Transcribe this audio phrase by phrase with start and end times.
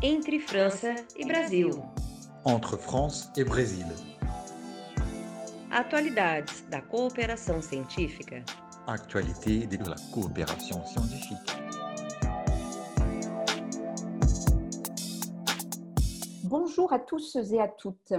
[0.00, 1.70] Entre França e Brasil.
[2.44, 3.84] Entre France et Brésil.
[5.72, 8.44] Atualidades da cooperação científica.
[8.86, 11.50] Actualité de la coopération scientifique.
[16.44, 18.12] Bonjour à tous et à toutes.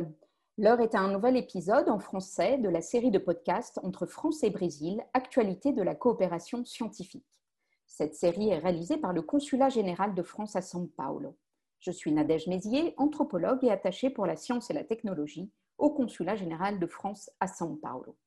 [0.57, 4.43] L'heure est à un nouvel épisode en français de la série de podcasts Entre France
[4.43, 7.39] et Brésil, Actualité de la coopération scientifique.
[7.87, 11.37] Cette série est réalisée par le Consulat général de France à São Paulo.
[11.79, 16.35] Je suis Nadège Mézier, anthropologue et attachée pour la science et la technologie au Consulat
[16.35, 18.17] général de France à São Paulo.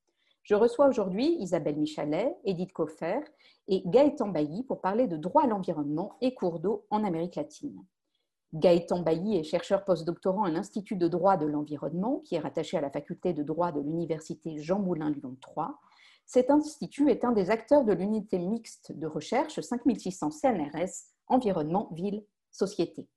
[0.43, 3.21] Je reçois aujourd'hui Isabelle Michalet, Edith Koffer
[3.69, 7.85] et Gaëtan Bailly pour parler de droit à l'environnement et cours d'eau en Amérique latine.
[8.55, 12.81] Gaëtan Bailly est chercheur postdoctorant à l'Institut de droit de l'environnement, qui est rattaché à
[12.81, 15.79] la faculté de droit de l'Université Jean Moulin Lyon 3.
[16.25, 22.25] Cet institut est un des acteurs de l'unité mixte de recherche 5600 CNRS Environnement, Ville,
[22.51, 23.09] Société.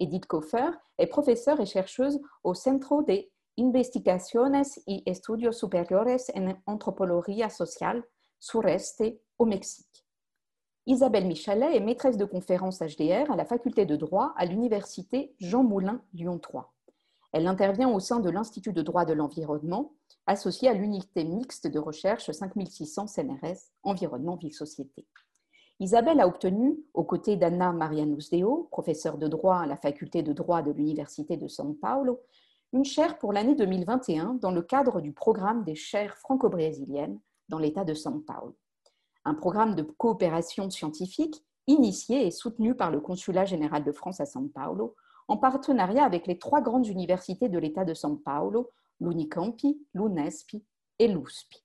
[0.00, 3.24] Edith Koffer est professeure et chercheuse au Centro de
[3.58, 8.02] Investigaciones y Estudios Superiores en Antropología Social,
[8.40, 9.04] Sureste,
[9.38, 10.04] au Mexique.
[10.86, 15.62] Isabelle Michalet est maîtresse de conférences HDR à la faculté de droit à l'université Jean
[15.62, 16.74] Moulin Lyon 3.
[17.32, 19.94] Elle intervient au sein de l'Institut de droit de l'environnement,
[20.26, 25.06] associé à l'unité mixte de recherche 5600 CNRS Environnement Ville Société.
[25.80, 30.32] Isabelle a obtenu, aux côtés d'Anna Marianus Deo, professeure de droit à la faculté de
[30.32, 32.20] droit de l'Université de São Paulo,
[32.72, 37.84] une chaire pour l'année 2021 dans le cadre du programme des chaires franco-brésiliennes dans l'État
[37.84, 38.56] de São Paulo.
[39.24, 44.24] Un programme de coopération scientifique initié et soutenu par le Consulat général de France à
[44.24, 44.94] São Paulo,
[45.26, 50.56] en partenariat avec les trois grandes universités de l'État de São Paulo, l'Unicampi, l'UNESP
[51.00, 51.63] et l'USP.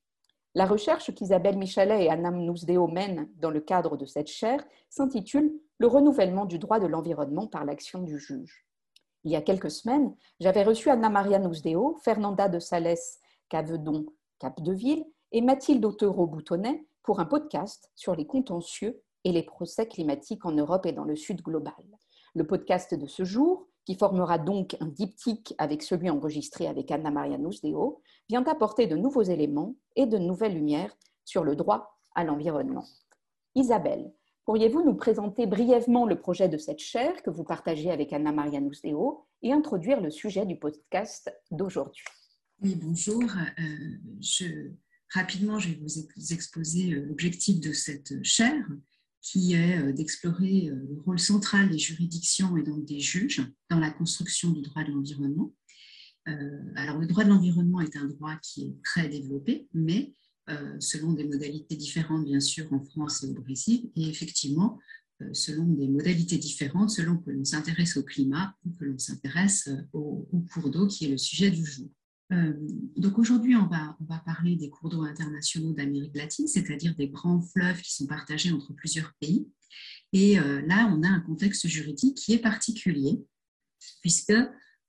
[0.56, 5.54] La recherche qu'Isabelle Michalet et Anna Nousdeo mènent dans le cadre de cette chaire s'intitule
[5.78, 8.66] Le renouvellement du droit de l'environnement par l'action du juge.
[9.24, 12.98] Il y a quelques semaines, j'avais reçu Anna Maria Nousdeo, Fernanda de Sales
[13.48, 14.06] Cavedon
[14.40, 20.52] Capdeville et Mathilde Autereau-Boutonnet pour un podcast sur les contentieux et les procès climatiques en
[20.52, 21.74] Europe et dans le Sud global.
[22.34, 27.10] Le podcast de ce jour, qui formera donc un diptyque avec celui enregistré avec Anna
[27.10, 30.96] Maria Nousdeo, vient apporter de nouveaux éléments et de nouvelles lumières
[31.26, 32.86] sur le droit à l'environnement.
[33.56, 34.14] Isabelle,
[34.46, 38.62] pourriez-vous nous présenter brièvement le projet de cette chaire que vous partagez avec Anna Maria
[38.62, 42.04] Nousdeo et introduire le sujet du podcast d'aujourd'hui?
[42.62, 43.24] Oui, bonjour.
[43.24, 44.70] Euh,
[45.16, 48.68] rapidement, je vais vous exposer euh, l'objectif de cette chaire
[49.22, 53.92] qui est euh, d'explorer le rôle central des juridictions et donc des juges dans la
[53.92, 55.54] construction du droit de l'environnement
[56.30, 60.14] euh, alors, le droit de l'environnement est un droit qui est très développé, mais
[60.50, 64.80] euh, selon des modalités différentes, bien sûr, en France et au Brésil, et effectivement,
[65.22, 69.70] euh, selon des modalités différentes, selon que l'on s'intéresse au climat ou que l'on s'intéresse
[69.94, 71.90] au, cours d'eau, qui est le sujet du jour.
[72.96, 77.82] Donc aujourd'hui, on va, parler des cours d'eau internationaux d'Amérique latine, c'est-à-dire des grands fleuves
[77.82, 79.48] qui sont partagés entre plusieurs pays.
[80.14, 83.20] Et là, on a un contexte juridique qui est particulier,
[84.02, 84.34] puisque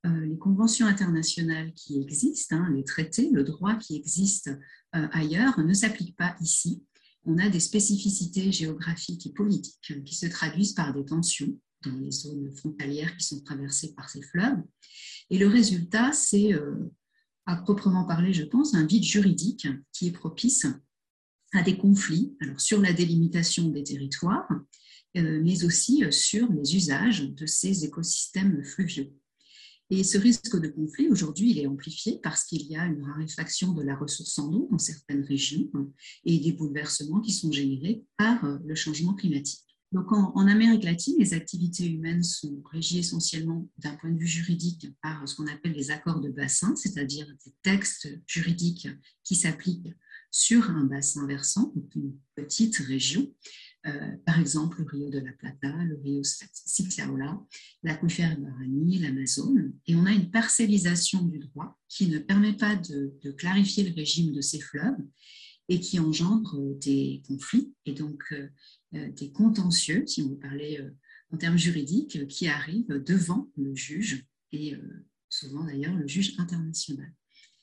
[0.07, 4.49] euh, les conventions internationales qui existent, hein, les traités, le droit qui existe
[4.97, 6.83] euh, ailleurs ne s'applique pas ici.
[7.25, 12.11] On a des spécificités géographiques et politiques qui se traduisent par des tensions dans les
[12.11, 14.63] zones frontalières qui sont traversées par ces fleuves.
[15.29, 16.91] Et le résultat, c'est, euh,
[17.47, 20.67] à proprement parler, je pense, un vide juridique qui est propice
[21.53, 24.49] à des conflits alors sur la délimitation des territoires,
[25.15, 29.13] mais aussi sur les usages de ces écosystèmes fluviaux.
[29.93, 33.73] Et ce risque de conflit, aujourd'hui, il est amplifié parce qu'il y a une raréfaction
[33.73, 35.89] de la ressource en eau dans certaines régions hein,
[36.25, 39.70] et des bouleversements qui sont générés par euh, le changement climatique.
[39.93, 44.87] Donc en, Amérique latine, les activités humaines sont régies essentiellement d'un point de vue juridique
[45.03, 48.89] par ce qu'on appelle les accords de bassin, c'est-à-dire des textes juridiques
[49.25, 49.93] qui s'appliquent
[50.31, 53.35] sur un bassin versant, donc une petite région,
[53.87, 57.41] euh, par exemple le Rio de la Plata, le Rio Siclaola,
[57.83, 59.73] l'aquifère Guarani, l'Amazone.
[59.87, 64.33] Et on a une parcellisation du droit qui ne permet pas de, clarifier le régime
[64.33, 64.99] de ces fleuves
[65.69, 68.49] et qui engendre des conflits et donc euh,
[68.93, 70.81] des contentieux, si on veut parler
[71.31, 74.77] en termes juridiques, qui arrivent devant le juge et
[75.29, 77.13] souvent d'ailleurs le juge international.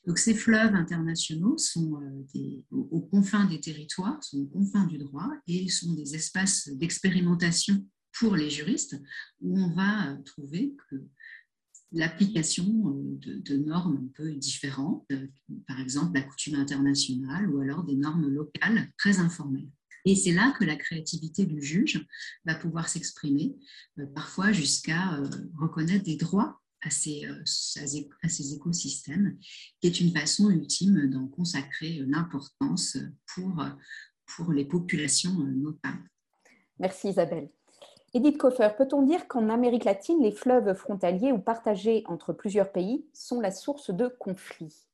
[0.08, 5.30] Donc ces fleuves internationaux sont euh, aux, confins des territoires, sont aux confins du droit
[5.46, 7.86] et sont des espaces d'expérimentation
[8.18, 8.98] pour les juristes
[9.42, 10.96] où on va euh, trouver que
[11.92, 15.06] l'application euh, de, normes un peu différentes,
[15.66, 19.70] par exemple la coutume internationale ou alors des normes locales très informelles.
[20.08, 22.02] Et c'est là que la créativité du juge
[22.46, 23.54] va pouvoir s'exprimer,
[24.14, 25.20] parfois jusqu'à
[25.60, 29.36] reconnaître des droits à ces, à ces, écosystèmes,
[29.78, 32.96] qui est une façon ultime d'en consacrer une importance
[33.34, 33.62] pour,
[34.34, 36.06] pour les populations notamment.
[36.78, 37.50] Merci Isabelle.
[38.14, 43.06] Edith Koffer, peut-on dire qu'en Amérique latine, les fleuves frontaliers ou partagés entre plusieurs pays
[43.12, 44.87] sont la source de conflits?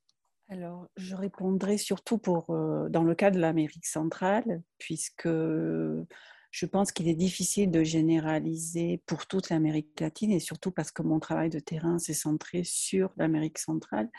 [0.49, 6.93] Alors, je répondrai surtout pour, euh, dans le cas de l'Amérique centrale, puisque je pense
[6.93, 11.49] qu'il est difficile de généraliser pour toute l'Amérique latine, et surtout parce que mon travail
[11.49, 14.11] de terrain s'est centré sur l'Amérique centrale,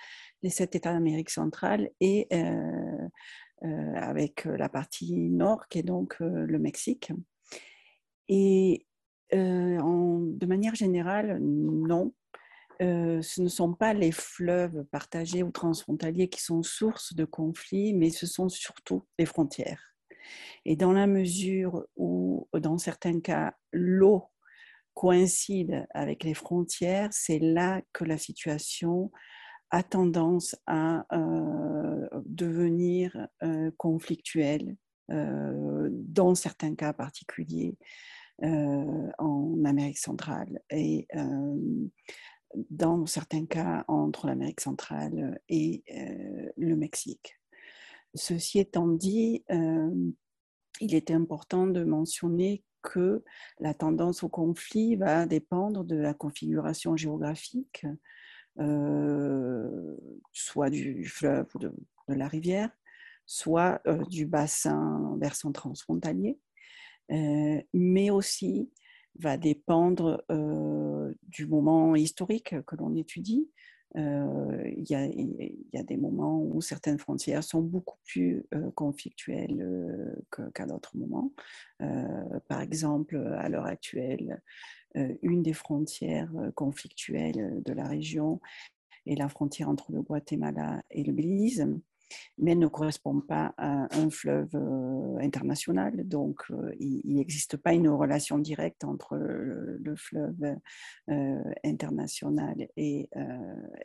[0.41, 3.07] les sept États d'Amérique centrale, et euh,
[3.63, 7.11] euh, avec la partie nord, qui est donc le Mexique.
[8.27, 8.87] Et
[9.31, 12.13] de manière générale, non.
[12.79, 18.09] Ce ne sont pas les fleuves partagés ou transfrontaliers qui sont source de conflits, mais
[18.09, 19.81] ce sont surtout les frontières.
[20.65, 24.25] Et dans la mesure où, dans certains cas, l'eau
[24.93, 29.11] coïncide avec les frontières, c'est là que la situation
[29.69, 31.05] a tendance à
[32.25, 33.27] devenir
[33.77, 34.75] conflictuelle
[35.09, 37.77] dans certains cas particuliers
[38.41, 41.07] en Amérique centrale et
[42.69, 45.83] dans certains cas entre l'Amérique centrale et
[46.57, 47.39] le Mexique.
[48.13, 49.43] Ceci étant dit,
[50.79, 53.23] il est important de mentionner que
[53.59, 57.85] la tendance au conflit va dépendre de la configuration géographique,
[60.31, 61.73] soit du fleuve ou de
[62.07, 62.69] la rivière,
[63.25, 66.39] soit du bassin versant transfrontalier,
[67.09, 68.69] mais aussi
[69.19, 70.23] va dépendre
[71.23, 73.49] du moment historique que l'on étudie.
[73.95, 74.95] Il y,
[75.77, 78.45] a, des moments où certaines frontières sont beaucoup plus
[78.75, 80.15] conflictuelles
[80.53, 81.31] qu'à d'autres moments.
[82.49, 84.41] par exemple, à l'heure actuelle,
[85.21, 88.41] une des frontières conflictuelles de la région
[89.05, 91.65] est la frontière entre le Guatemala et le Belize
[92.37, 96.07] mais ne correspond pas à un fleuve euh, international.
[96.07, 100.57] Donc, euh, il n'existe pas une relation directe entre le, fleuve
[101.09, 103.09] euh, international et,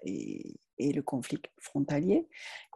[0.04, 2.26] et, et, le conflit frontalier.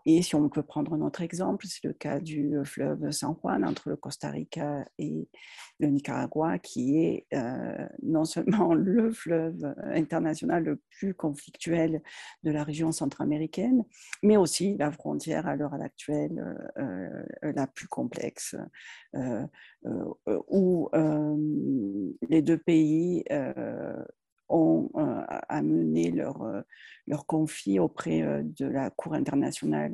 [0.07, 3.65] Et si on peut prendre un autre exemple, c'est le cas du fleuve San Juan
[3.65, 5.29] entre le Costa Rica et
[5.81, 12.03] le Nicaragua, qui est euh, non seulement le fleuve international le plus conflictuel
[12.43, 13.83] de la région centra-américaine,
[14.23, 18.57] mais aussi la frontière à l'heure actuelle euh, la plus complexe,
[19.15, 19.47] euh,
[20.49, 20.91] où
[22.29, 23.25] les deux pays
[24.49, 26.61] ont euh, amené leur, euh,
[27.07, 29.93] leur conflit auprès euh, de la Cour internationale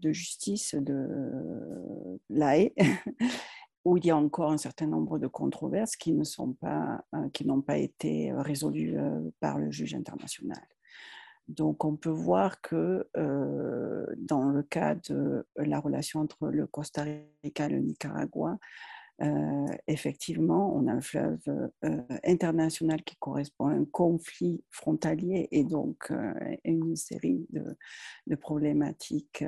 [0.00, 2.72] de justice de l'AE,
[3.84, 6.24] où il y a encore un certain nombre de controverses qui ne
[6.60, 8.96] pas, qui n'ont pas été résolues
[9.38, 10.60] par le juge international.
[11.46, 17.04] Donc, on peut voir que dans le cas de la relation entre le Costa
[17.44, 18.58] Rica et le Nicaragua,
[19.86, 21.40] effectivement, on a un fleuve
[21.84, 26.32] euh, international qui correspond à un conflit frontalier et donc euh,
[26.64, 29.44] une série de, problématiques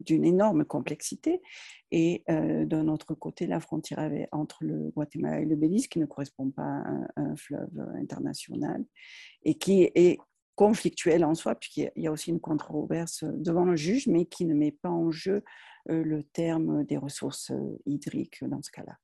[0.00, 1.40] d'une énorme complexité.
[1.90, 6.50] Et d'un autre côté, la frontière entre le Guatemala et le Belize, qui ne correspond
[6.50, 8.84] pas à un, fleuve international
[9.44, 10.18] et qui est
[10.60, 14.52] conflictuel en soi, puisqu'il y a aussi une controverse devant le juge, mais qui ne
[14.52, 15.42] met pas en jeu
[15.88, 18.98] euh, le terme des ressources euh, hydriques dans ce cas-là.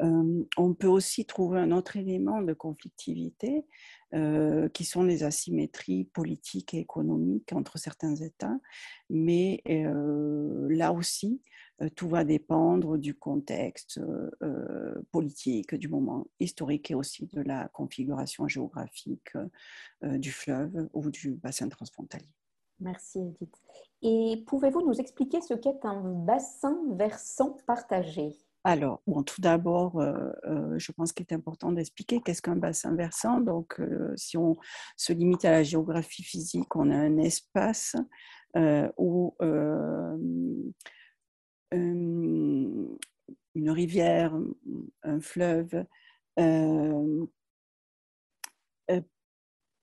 [0.00, 3.66] Euh, on peut aussi trouver un autre élément de conflictivité
[4.72, 8.58] qui sont les asymétries politiques et économiques entre certains États,
[9.10, 11.42] mais là aussi,
[11.94, 14.00] tout va dépendre du contexte
[15.12, 19.32] politique, du moment historique et aussi de la configuration géographique
[20.02, 22.28] du fleuve ou du bassin transfrontalier.
[22.80, 23.54] Merci Edith.
[24.02, 28.36] Et pouvez-vous nous expliquer ce qu'est un bassin versant partagé?
[28.64, 32.94] Alors, bon, tout d'abord, euh, euh, je pense qu'il est important d'expliquer qu'est-ce qu'un bassin
[32.94, 33.40] versant.
[33.40, 34.56] Donc, euh, si on
[34.96, 37.96] se limite à la géographie physique, on a un espace
[38.96, 39.36] où
[41.72, 42.98] une
[43.56, 44.34] rivière,
[45.02, 45.84] un fleuve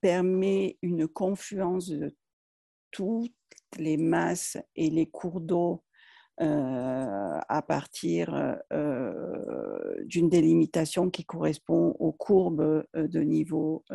[0.01, 2.15] permet une confluence de
[2.91, 3.33] toutes
[3.77, 5.83] les masses et les cours d'eau
[6.41, 13.85] euh, à partir euh, d'une délimitation qui correspond aux courbes euh, de niveau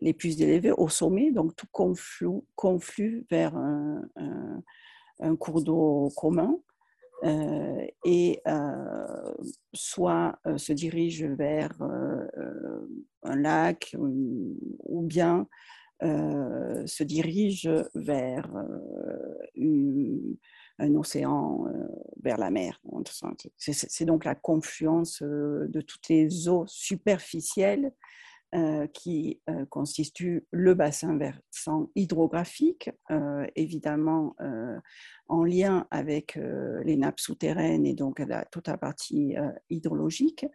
[0.00, 1.32] les plus élevés au sommet.
[1.32, 6.58] Donc tout conflue vers un, cours d'eau commun.
[7.24, 8.42] Et
[9.72, 11.72] soit se dirige vers
[13.22, 15.46] un lac ou bien
[16.00, 18.50] se dirige vers
[20.78, 21.66] un océan,
[22.22, 22.80] vers la mer.
[23.56, 27.92] C'est donc la confluence de toutes les eaux superficielles
[28.54, 34.36] euh, qui euh, constitue le bassin versant hydrographique, euh, évidemment
[35.26, 36.38] en lien avec
[36.84, 39.34] les nappes souterraines et donc toute la partie
[39.70, 40.46] hydrologique.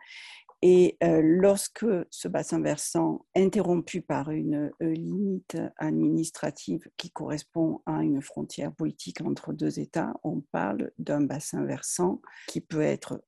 [0.62, 8.74] Et lorsque ce bassin versant, interrompu par une limite administrative qui correspond à une frontière
[8.74, 13.24] politique entre deux États, on parle d'un bassin versant qui peut être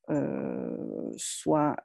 [1.18, 1.76] soit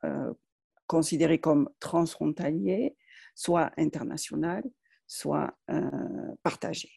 [0.87, 2.97] considéré comme transfrontalier,
[3.35, 4.65] soit international,
[5.07, 6.91] soit euh, partagé.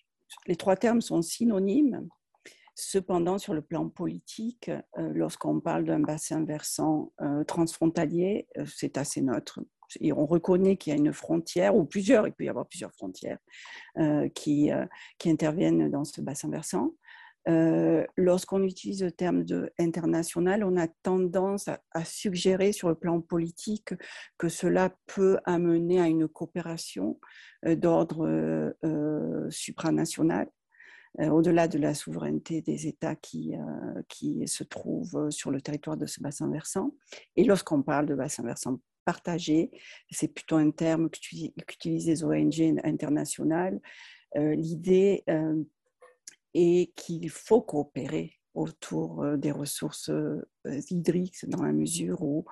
[0.48, 2.08] Les trois termes sont synonymes.
[2.75, 9.22] Cependant, sur le plan politique, euh, lorsqu'on parle d'un bassin versant euh, transfrontalier, c'est assez
[9.22, 9.60] neutre.
[10.13, 13.39] On reconnaît qu'il y a une frontière, ou plusieurs, il peut y avoir plusieurs frontières
[14.36, 14.69] qui
[15.25, 16.93] interviennent dans ce bassin versant.
[17.48, 23.22] Euh, lorsqu'on utilise le terme de international, on a tendance à, suggérer sur le plan
[23.22, 23.93] politique
[24.38, 27.19] que cela peut amener à une coopération
[27.65, 28.27] euh, d'ordre
[28.84, 30.50] euh, supranational,
[31.17, 33.55] au-delà de la souveraineté des États qui,
[34.08, 36.93] qui se trouvent sur le territoire de ce bassin versant.
[37.36, 39.72] Et lorsqu'on parle de bassin versant partagé,
[40.12, 43.81] c'est plutôt un terme qu'utilisent les ONG internationales.
[44.36, 45.24] L'idée
[46.53, 50.41] et qu'il faut coopérer autour euh, des ressources euh,
[50.89, 52.46] hydriques dans la mesure où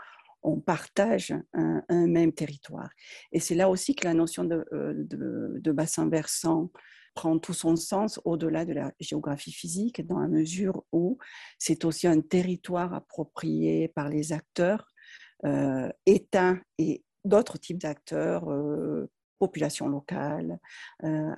[0.44, 2.90] on partage un, même territoire.
[3.32, 6.72] Et c'est là aussi que la notion euh, de, bassin versant
[7.16, 11.18] prend tout son sens au-delà de la géographie physique, dans la mesure où
[11.58, 14.88] c'est aussi un territoire approprié par les acteurs,
[16.06, 18.46] États et d'autres types d'acteurs,
[19.40, 20.60] population locale,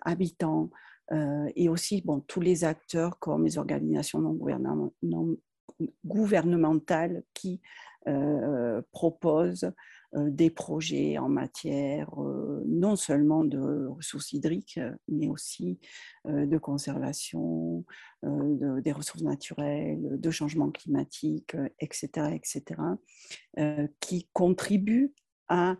[0.01, 0.69] habitants,
[1.11, 5.37] euh, et aussi bon, tous les acteurs comme les organisations non,
[6.05, 7.61] gouvernementales qui
[8.07, 9.71] euh, proposent
[10.15, 12.11] euh, des projets en matière
[12.65, 15.79] non seulement de ressources hydriques, mais aussi
[16.25, 17.85] de conservation
[18.23, 22.81] des ressources naturelles, de changement climatique, etc., etc.,
[23.99, 25.13] qui contribuent
[25.47, 25.75] à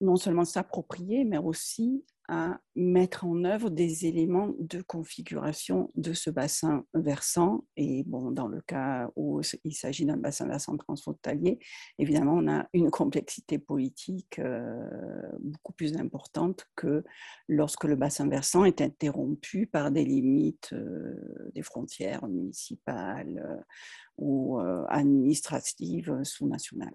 [0.00, 6.30] non seulement s'approprier, mais aussi à mettre en œuvre des éléments de configuration de ce
[6.30, 7.64] bassin versant.
[7.76, 11.58] Et bon, dans le cas où il s'agit d'un bassin versant transfrontalier,
[11.98, 14.88] évidemment, on a une complexité politique euh,
[15.40, 17.04] beaucoup plus importante que
[17.48, 23.62] lorsque le bassin versant est interrompu par des limites euh, des frontières municipales euh,
[24.18, 26.94] ou administratives sous-nationales.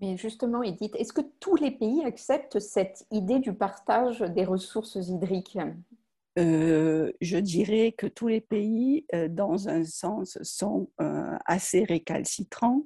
[0.00, 4.96] Mais justement, Edith, est-ce que tous les pays acceptent cette idée du partage des ressources
[4.96, 5.58] hydriques?
[6.38, 12.84] Euh, je dirais que tous les pays, euh, dans un sens, sont euh, assez récalcitrants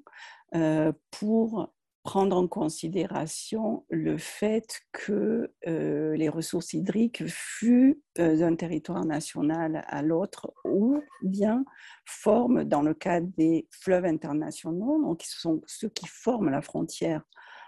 [1.13, 1.73] pour
[2.03, 9.85] prendre en considération le fait que euh, les ressources hydriques fuient euh, d'un territoire national
[9.87, 11.65] à l'autre ou bien
[12.07, 17.23] forment, dans le cas des fleuves internationaux, donc ce sont ceux qui forment la frontière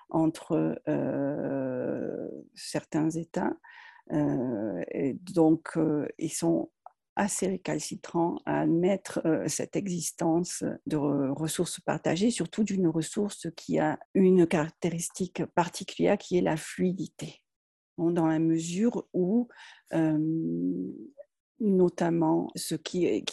[0.08, 3.54] entre euh, certains États,
[4.10, 5.78] donc
[6.18, 6.70] ils sont
[7.16, 14.46] assez récalcitrant à admettre cette existence de ressources partagées, surtout d'une ressource qui a une
[14.46, 17.42] caractéristique particulière qui est la fluidité.
[17.98, 19.48] dans la mesure où
[21.62, 23.24] notamment ce qui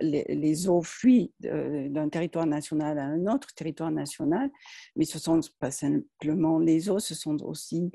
[0.00, 4.50] les, eaux fuient d'un territoire national à un autre territoire national,
[4.94, 7.90] mais ce sont pas simplement les eaux, ce sont aussi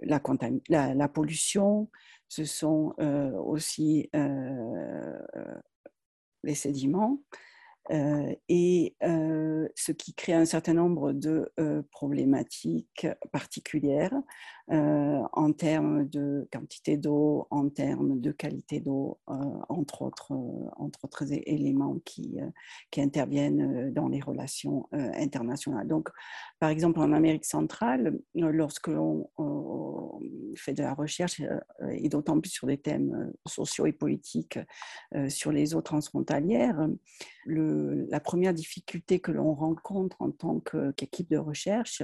[0.00, 1.90] la pollution,
[2.32, 5.18] ce sont euh, aussi euh,
[6.42, 7.20] les sédiments,
[7.90, 8.96] euh, et
[9.74, 11.52] ce qui crée un certain nombre de
[11.90, 14.14] problématiques particulières
[14.68, 19.18] en termes de quantité d'eau, en termes de qualité d'eau,
[19.68, 20.32] entre, autres,
[20.76, 22.38] entre autres éléments qui,
[22.90, 25.88] qui interviennent dans les relations internationales.
[25.88, 26.08] Donc,
[26.58, 29.28] par exemple, en Amérique centrale, lorsque l'on
[30.56, 31.42] fait de la recherche,
[31.90, 34.58] et d'autant plus sur des thèmes sociaux et politiques,
[35.28, 36.88] sur les eaux transfrontalières,
[37.44, 37.71] le,
[38.08, 40.60] la première difficulté que l'on rencontre en tant
[40.96, 42.02] qu'équipe de recherche,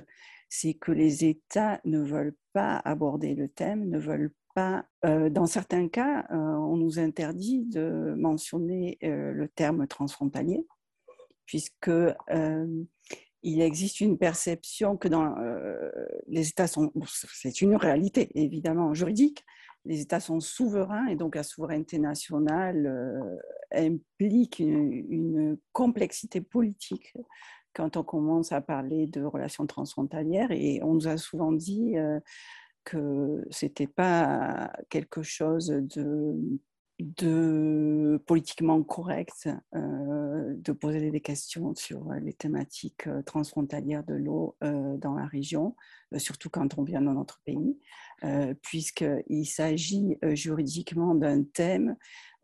[0.49, 5.89] c'est que les États ne veulent pas aborder le thème, ne veulent pas, dans certains
[5.89, 10.67] cas, on nous interdit de mentionner le terme transfrontalier,
[11.47, 11.91] puisque
[13.43, 15.35] il existe une perception que dans
[16.27, 19.45] les États sont, c'est une réalité évidemment juridique,
[19.89, 23.41] les États sont souverains et donc la souveraineté nationale
[23.73, 27.15] implique une, complexité politique
[27.73, 30.51] quand on commence à parler de relations transfrontalières.
[30.51, 31.95] Et on nous a souvent dit
[32.85, 36.37] que c'était pas quelque chose de
[36.99, 44.57] de politiquement correct euh, de poser des questions sur les thématiques euh, transfrontalières de l'eau
[44.65, 45.77] euh, dans la région,
[46.17, 47.79] surtout quand on vient dans notre pays,
[48.63, 51.95] puisqu'il s'agit juridiquement d'un thème euh,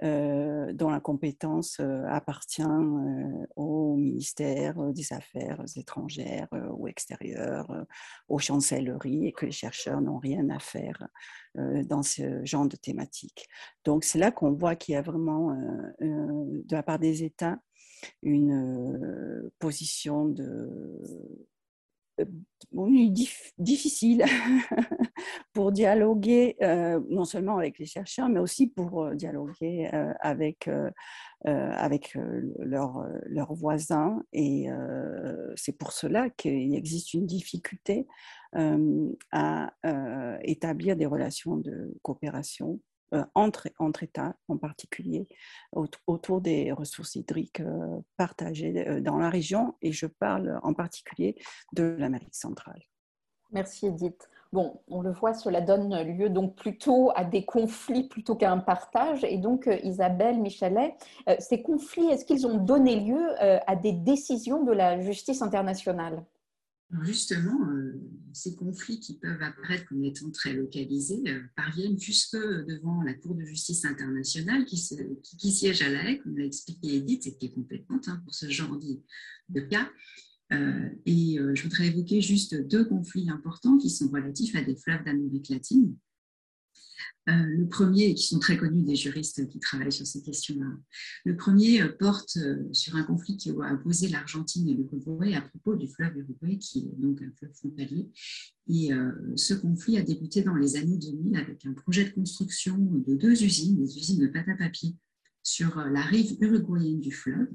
[0.02, 7.86] dont la compétence euh, appartient euh, au ministère des Affaires étrangères ou extérieures,
[8.28, 11.08] aux chancelleries, et que les chercheurs n'ont rien à faire
[11.54, 13.46] dans ce genre de thématique.
[13.84, 15.56] Donc c'est là qu'on voit qu'il y a vraiment,
[16.00, 17.58] de la part des États,
[18.22, 20.68] une position de
[23.58, 24.24] difficile
[25.52, 30.68] pour dialoguer euh, non seulement avec les chercheurs, mais aussi pour euh, dialoguer euh, avec,
[31.44, 32.16] avec
[32.58, 34.22] leurs voisins.
[34.32, 34.66] Et
[35.56, 38.06] c'est pour cela qu'il existe une difficulté
[39.32, 39.72] à
[40.42, 42.93] établir des relations de coopération euh,
[43.34, 45.26] entre, entre États en particulier,
[46.06, 51.36] autour des ressources hydriques euh, partagées euh, dans la région, et je parle en particulier
[51.72, 52.82] de l'Amérique centrale.
[53.50, 54.28] Merci Edith.
[54.52, 58.58] Bon, on le voit, cela donne lieu donc plutôt à des conflits plutôt qu'à un
[58.58, 59.24] partage.
[59.24, 60.96] Et donc, Isabelle Michelet,
[61.40, 66.24] ces conflits, est-ce qu'ils ont donné lieu à des décisions de la justice internationale?
[67.02, 67.92] Justement, euh,
[68.32, 73.34] ces conflits qui peuvent apparaître comme étant très localisés euh, parviennent jusque devant la Cour
[73.34, 77.54] de justice internationale qui, siège à La Haye, comme l'a expliqué Edith, et qui est
[77.54, 78.78] compétente hein, pour ce genre
[79.48, 79.90] de, cas.
[80.52, 85.04] Euh, et je voudrais évoquer juste deux conflits importants qui sont relatifs à des fleuves
[85.04, 85.96] d'Amérique latine.
[87.28, 90.66] Euh, le premier, qui sont très connus des juristes qui travaillent sur ces questions-là,
[91.24, 95.40] le premier euh, porte euh, sur un conflit qui a opposé l'Argentine et l'Uruguay à
[95.40, 98.10] propos du fleuve Uruguay, qui est donc un fleuve frontalier.
[98.68, 98.90] Et
[99.36, 103.44] ce conflit a débuté dans les années 2000 avec un projet de construction de deux
[103.44, 104.96] usines, des usines de pâte à papier,
[105.42, 107.48] sur la rive uruguayenne du fleuve.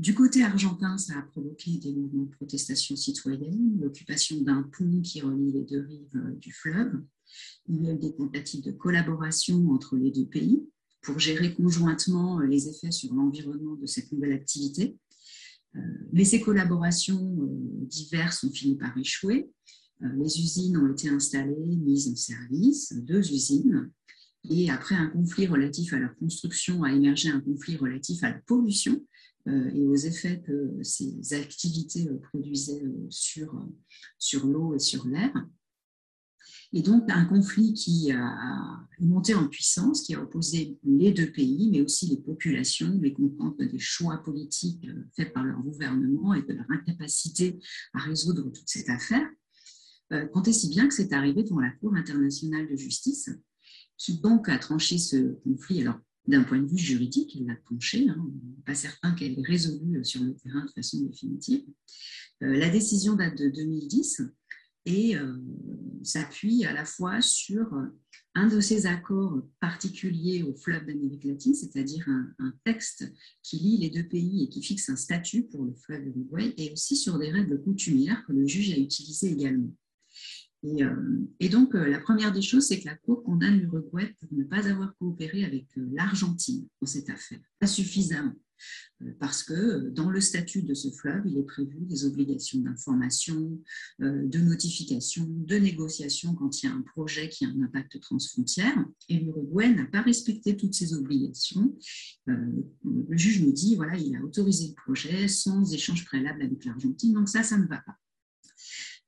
[0.00, 5.20] Du côté argentin, ça a provoqué des mouvements de protestation citoyenne, l'occupation d'un pont qui
[5.20, 7.02] relie les deux rives du fleuve,
[7.68, 10.66] il y a eu des tentatives de collaboration entre les deux pays
[11.02, 14.96] pour gérer conjointement euh, les effets sur l'environnement de cette nouvelle activité.
[15.76, 15.80] Euh,
[16.14, 19.50] mais ces collaborations euh, diverses ont fini par échouer.
[20.16, 23.90] Les usines ont été installées, mises en service, deux usines.
[24.48, 28.38] Et après un conflit relatif à leur construction, a émergé un conflit relatif à la
[28.46, 29.06] pollution
[29.46, 33.66] et aux effets que ces activités produisaient sur,
[34.18, 35.32] sur l'eau et sur l'air.
[36.72, 41.68] Et donc, un conflit qui a monté en puissance, qui a opposé les deux pays,
[41.70, 46.52] mais aussi les populations, mécontentes des choix politiques euh, faits par leur gouvernement et de
[46.52, 47.58] leur incapacité
[47.92, 49.28] à résoudre toute cette affaire.
[50.12, 53.30] Euh, tant et si bien que c'est arrivé devant la Cour internationale de justice,
[53.96, 55.82] qui donc a tranché ce conflit?
[55.82, 58.30] Alors, d'un point de vue juridique, elle l'a tranché, hein,
[58.66, 61.64] pas certain qu'elle ait résolu sur le terrain de façon définitive.
[62.42, 64.22] Euh, la décision date de 2010
[64.86, 65.36] et euh,
[66.02, 67.70] s'appuie à la fois sur
[68.34, 73.90] un de ces accords particuliers au fleuve d'Amérique latine, c'est-à-dire un, texte qui lie les
[73.90, 77.30] deux pays et qui fixe un statut pour le fleuve Uruguay, et aussi sur des
[77.30, 79.74] règles coutumières que le juge a utilisées également.
[80.62, 84.14] Et, euh, et donc, euh, la première des choses, c'est que la Cour condamne l'Uruguay
[84.18, 88.34] pour ne pas avoir coopéré avec l'Argentine dans cette affaire, pas suffisamment.
[89.02, 92.60] Euh, parce que euh, dans le statut de ce fleuve, il est prévu des obligations
[92.60, 93.58] d'information,
[94.02, 98.00] euh, de notification, de négociation quand il y a un projet qui a un impact
[98.00, 98.84] transfrontière.
[99.08, 101.76] Et l'Uruguay n'a pas respecté toutes ces obligations.
[102.26, 107.12] Le juge nous dit, voilà, il a autorisé le projet sans échange préalable avec l'Argentine,
[107.12, 107.96] donc ça, ça ne va pas.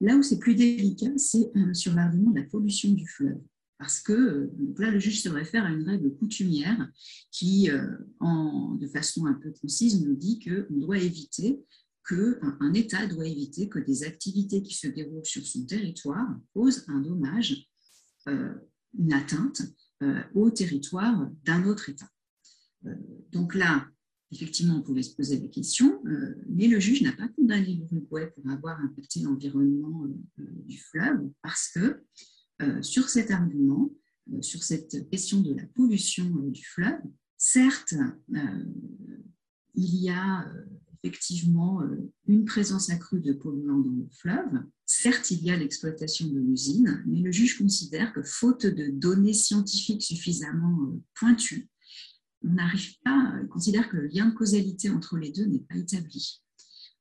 [0.00, 3.38] Là où c'est plus délicat, c'est sur l'argument de la pollution du fleuve
[3.83, 6.88] parce que là, le juge se réfère à une règle coutumière
[7.33, 7.85] qui, euh,
[8.78, 11.61] de façon un peu concise, nous dit qu'on doit éviter
[12.05, 16.85] que un État doit éviter que des activités qui se déroulent sur son territoire causent
[16.87, 17.68] un dommage,
[18.28, 18.55] euh,
[18.96, 19.62] une atteinte
[20.05, 22.09] euh, au territoire d'un autre État.
[23.33, 23.88] donc là,
[24.33, 26.03] effectivement, on pouvait se poser la question,
[26.49, 30.07] mais le juge n'a pas condamné l'Uruguay pour avoir impacté l'environnement
[30.38, 32.03] du fleuve parce que
[32.62, 33.90] euh, sur cet argument,
[34.40, 37.01] sur cette question de la pollution du fleuve.
[37.37, 37.95] Certes,
[39.75, 40.47] il y a
[41.03, 41.83] effectivement
[42.29, 44.62] une présence accrue de polluants dans le fleuve.
[44.87, 49.35] Certes, il y a l'exploitation de l'usine, mais le juge considère que faute de données
[49.35, 51.68] scientifiques suffisamment pointues,
[52.44, 55.76] on n'arrive pas, il considère que le lien de causalité entre les deux n'est pas
[55.76, 56.42] établi.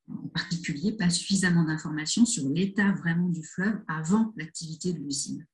[0.08, 5.46] En particulier, pas suffisamment d'informations sur l'état vraiment du fleuve avant l'activité de l'usine.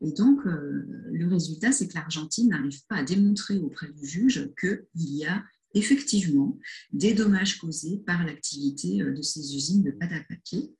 [0.00, 4.50] Et donc, euh, le résultat, c'est que l'Argentine n'arrive pas à démontrer auprès du juge
[4.58, 6.58] qu'il y a effectivement
[6.92, 10.74] des dommages causés par l'activité euh, de ces usines de pâte à papier.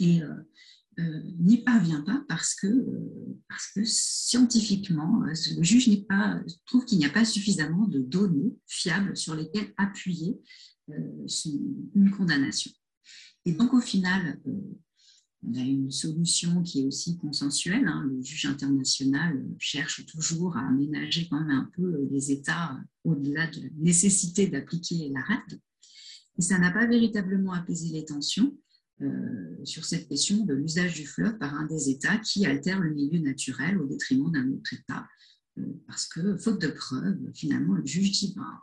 [0.00, 0.42] Euh,
[0.98, 7.06] euh, n'y parvient pas parce que, euh, scientifiquement, euh, le juge pas, trouve qu'il n'y
[7.06, 10.38] a pas suffisamment de données fiables sur lesquelles appuyer
[10.88, 12.70] une condamnation.
[13.46, 14.38] Et donc, au final,
[15.42, 17.86] on a une solution qui est aussi consensuelle.
[17.86, 18.04] Hein.
[18.10, 23.62] Le juge international cherche toujours à aménager quand même un peu les États au-delà de
[23.62, 25.22] la nécessité d'appliquer la.
[26.38, 28.54] Et ça n'a pas véritablement apaisé les tensions.
[29.02, 32.92] Euh, sur cette question de l'usage du fleuve par un des États qui altère le
[32.92, 35.06] milieu naturel au détriment d'un autre État.
[35.58, 38.60] Euh, parce que, faute de preuves, finalement, le juge dit ben,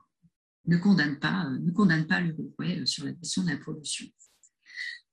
[0.66, 4.08] ne condamne pas, euh, ne condamne pas l'Uruguay sur la question de la pollution.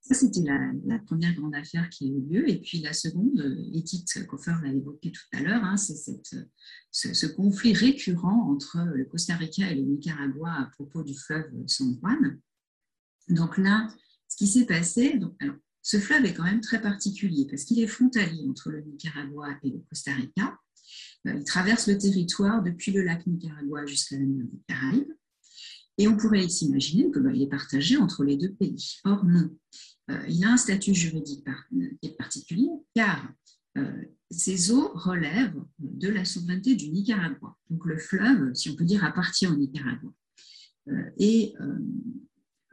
[0.01, 2.49] Ça, c'était la, première grande affaire qui a eu lieu.
[2.49, 3.41] Et puis la seconde,
[3.73, 5.97] Edith Koffer l'a évoqué tout à l'heure, hein, c'est
[6.93, 11.51] ce, ce, conflit récurrent entre le Costa Rica et le Nicaragua à propos du fleuve
[11.67, 12.41] San Juan.
[13.29, 13.89] Donc là,
[14.29, 17.79] ce qui s'est passé, donc, alors, ce fleuve est quand même très particulier parce qu'il
[17.79, 20.59] est frontalier entre le Nicaragua et le Costa Rica.
[21.29, 25.15] Euh, il traverse le territoire depuis le lac Nicaragua jusqu'à la mer des Caraïbes.
[25.99, 28.99] Et on pourrait s'imaginer qu'il bah, est partagé entre les deux pays.
[29.05, 29.57] Or, non.
[30.11, 33.33] Euh, il a un statut juridique qui est particulier car
[33.79, 34.03] euh,
[34.71, 37.57] eaux relèvent de la souveraineté du Nicaragua.
[37.71, 40.13] Donc le fleuve, si on peut dire, appartient au Nicaragua.
[41.19, 41.55] et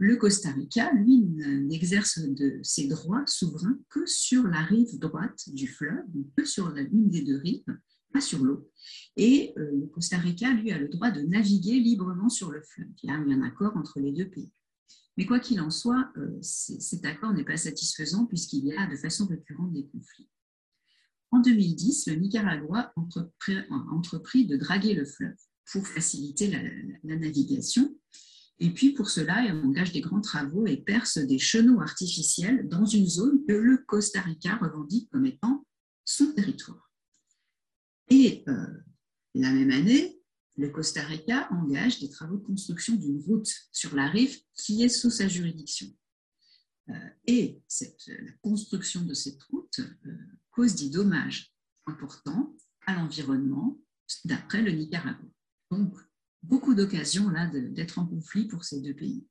[0.04, 5.66] le Costa Rica, lui, n'exerce de ses droits souverains que sur la rive droite du
[5.66, 6.04] fleuve,
[6.36, 7.64] que sur l'une des deux rives,
[8.12, 8.70] pas sur l'eau.
[9.16, 12.90] Et euh, le Costa Rica, lui, a le droit de naviguer librement sur le fleuve.
[13.02, 14.52] Il y a un accord entre les deux pays.
[15.16, 18.98] Mais quoi qu'il en soit, euh, cet accord n'est pas satisfaisant puisqu'il y a de
[18.98, 20.28] façon récurrente des conflits.
[21.32, 22.94] En 2010, le Nicaragua a
[23.90, 25.38] entrepris de draguer le fleuve
[25.72, 26.48] pour faciliter
[27.04, 27.96] la navigation
[28.60, 32.86] et puis pour cela, il engage des grands travaux et perce des chenaux artificiels dans
[32.86, 35.66] une zone que le Costa Rica revendique comme étant
[36.06, 36.92] son territoire.
[38.10, 38.68] Et euh,
[39.34, 40.20] la même année,
[40.56, 44.90] le Costa Rica engage des travaux de construction d'une route sur la rive qui est
[44.90, 45.88] sous sa juridiction.
[46.90, 47.62] Euh, et
[48.08, 50.18] la construction de cette route euh,
[50.52, 51.54] cause des dommages
[51.88, 53.80] importants à l'environnement
[54.26, 55.28] d'après le Nicaragua.
[56.44, 59.26] Beaucoup d'occasions là d'être en conflit pour ces deux pays.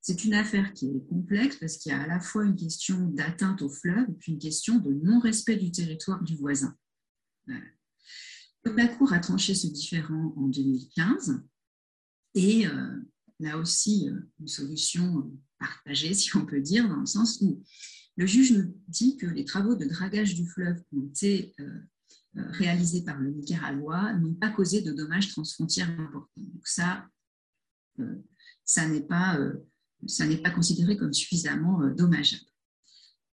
[0.00, 3.06] C'est une affaire qui est complexe parce qu'il y a à la fois une question
[3.08, 6.76] d'atteinte au fleuve et puis une question de non-respect du territoire du voisin.
[8.64, 11.42] La Cour a tranché ce différend en 2015
[12.34, 13.00] et euh,
[13.40, 17.62] là aussi euh, une solution partagée, si on peut dire, dans le sens où
[18.16, 21.80] le juge nous dit que les travaux de dragage du fleuve ont été euh,
[22.36, 26.30] euh, réalisés par le Nicaragua n'ont pas causé de dommages transfrontières importants.
[26.36, 27.06] Donc ça,
[28.00, 28.22] euh,
[28.64, 29.66] ça n'est pas, euh,
[30.06, 32.51] ça n'est pas considéré comme suffisamment dommageable.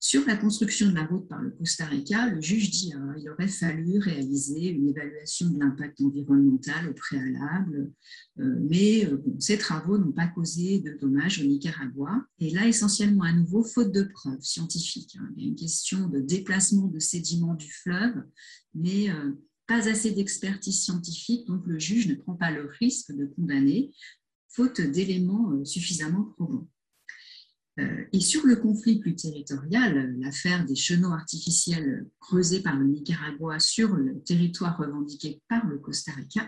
[0.06, 3.48] Sur la construction de la route par le Costa Rica, le juge dit qu'il aurait
[3.48, 7.90] fallu réaliser une évaluation de l'impact environnemental au préalable,
[8.38, 12.22] euh, mais euh, ces travaux n'ont pas causé de dommages au Nicaragua.
[12.40, 15.16] Et là, essentiellement, à nouveau, faute de preuves scientifiques.
[15.22, 15.30] Hein.
[15.38, 18.26] Il y a une question de déplacement de sédiments du fleuve,
[18.74, 19.32] mais euh,
[19.68, 23.94] pas assez d'expertise scientifique, donc le juge ne prend pas le risque de condamner,
[24.50, 26.68] faute d'éléments suffisamment probants.
[27.80, 33.60] Euh, et sur le conflit plus territorial, l'affaire des chenaux artificiels creusés par le Nicaragua
[33.60, 36.48] sur le territoire revendiqué par le Costa Rica,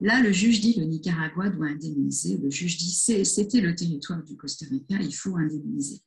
[0.00, 2.36] là, le juge dit le Nicaragua doit indemniser.
[2.36, 6.02] Le juge dit c'était le territoire du Costa Rica, il faut indemniser.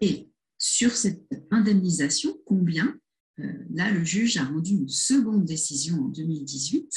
[0.00, 2.94] Et sur cette indemnisation, combien
[3.40, 6.92] euh, Là, le juge a rendu une seconde décision en 2018.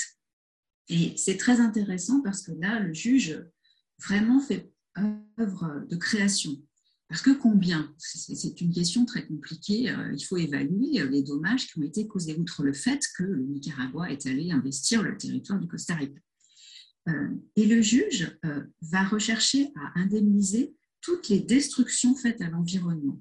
[0.90, 3.42] Et c'est très intéressant parce que là, le juge
[4.00, 4.70] vraiment fait
[5.40, 6.52] œuvre de création.
[7.12, 7.94] Parce que combien?
[7.98, 9.90] C'est une question très compliquée.
[9.90, 13.24] Euh, il faut évaluer euh, les dommages qui ont été causés, outre le fait que
[13.24, 16.22] le Nicaragua est allé investir le territoire du Costa Rica.
[17.10, 18.40] Euh, et le juge
[18.82, 23.20] va rechercher à indemniser toutes les destructions faites à l'environnement.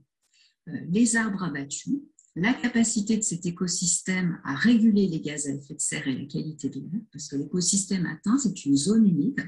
[0.66, 1.98] Les arbres abattus,
[2.37, 6.26] la capacité de cet écosystème à réguler les gaz à effet de serre et la
[6.26, 9.42] qualité de l'air, parce que l'écosystème atteint, c'est une zone humide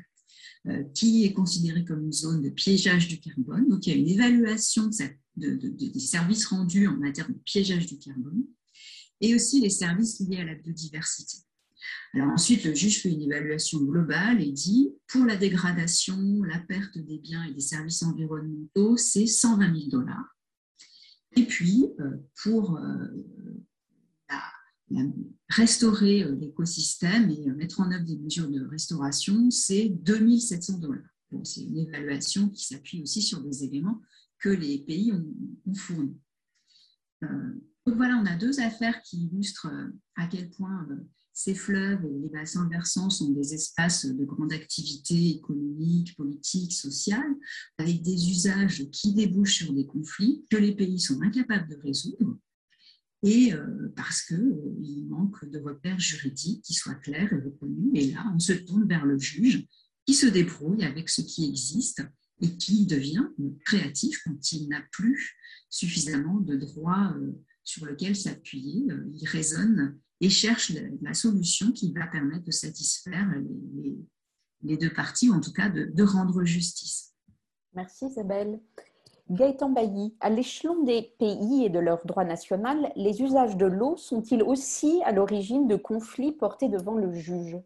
[0.94, 3.68] qui est considérée comme une zone de piégeage du carbone.
[3.68, 4.88] Donc, il y a une évaluation
[5.36, 8.44] des services rendus en matière de piégeage du carbone
[9.20, 11.38] et aussi les services liés à la biodiversité.
[12.14, 16.98] Alors ensuite, le juge fait une évaluation globale et dit, pour la dégradation, la perte
[16.98, 20.36] des biens et des services environnementaux, c'est 120 000 dollars.
[21.34, 23.06] Et puis, euh, pour euh,
[25.48, 31.02] restaurer euh, l'écosystème et mettre en œuvre des mesures de restauration, c'est 2700 dollars.
[31.44, 34.00] c'est une évaluation qui s'appuie aussi sur des éléments
[34.38, 36.16] que les pays ont, fournis.
[37.22, 39.68] donc voilà, on a deux affaires qui illustrent
[40.16, 40.86] à quel point
[41.34, 47.34] ces fleuves et les bassins versants sont des espaces de grande activité économique, politique, sociale,
[47.78, 52.36] avec des usages qui débouchent sur des conflits que les pays sont incapables de résoudre,
[53.22, 57.90] et euh, parce qu'il euh, manque de repères juridiques qui soient clairs et reconnus.
[57.94, 59.64] Et là, on se tourne vers le juge
[60.06, 62.02] qui se débrouille avec ce qui existe
[62.40, 63.28] et qui devient
[63.64, 65.36] créatif quand il n'a plus
[65.70, 67.32] suffisamment de droits euh,
[67.62, 68.86] sur lesquels s'appuyer.
[69.12, 73.28] Il raisonne et cherche la, solution qui va permettre de satisfaire
[74.62, 77.12] les, deux parties, ou en tout cas de, rendre justice.
[77.74, 78.60] Merci Isabelle.
[79.32, 83.96] Gaëtan Bailly, à l'échelon des pays et de leur droit national, les usages de l'eau
[83.96, 87.56] sont-ils aussi à l'origine de conflits portés devant le juge?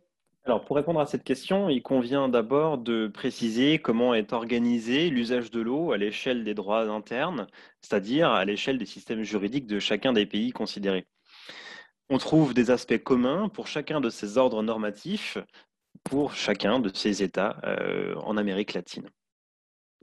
[0.45, 5.51] Alors, pour répondre à cette question, il convient d'abord de préciser comment est organisé l'usage
[5.51, 7.49] de l'eau à l'échelle des droits internes,
[7.81, 11.07] c'est-à-dire à l'échelle des systèmes juridiques de chacun des pays considérés
[12.09, 15.39] on trouve des aspects communs pour chacun de ces ordres normatifs,
[16.05, 19.09] pour chacun de ces États euh, en Amérique latine.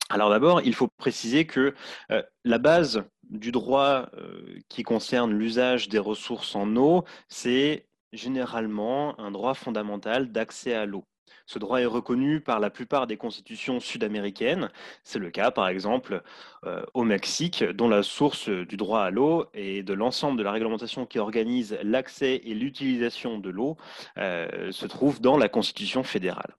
[0.09, 1.73] Alors d'abord, il faut préciser que
[2.11, 9.19] euh, la base du droit euh, qui concerne l'usage des ressources en eau, c'est généralement
[9.19, 11.05] un droit fondamental d'accès à l'eau.
[11.45, 14.69] Ce droit est reconnu par la plupart des constitutions sud-américaines.
[15.03, 16.21] C'est le cas, par exemple,
[16.65, 20.51] euh, au Mexique, dont la source du droit à l'eau et de l'ensemble de la
[20.51, 23.77] réglementation qui organise l'accès et l'utilisation de l'eau
[24.15, 26.55] se trouve dans la constitution fédérale.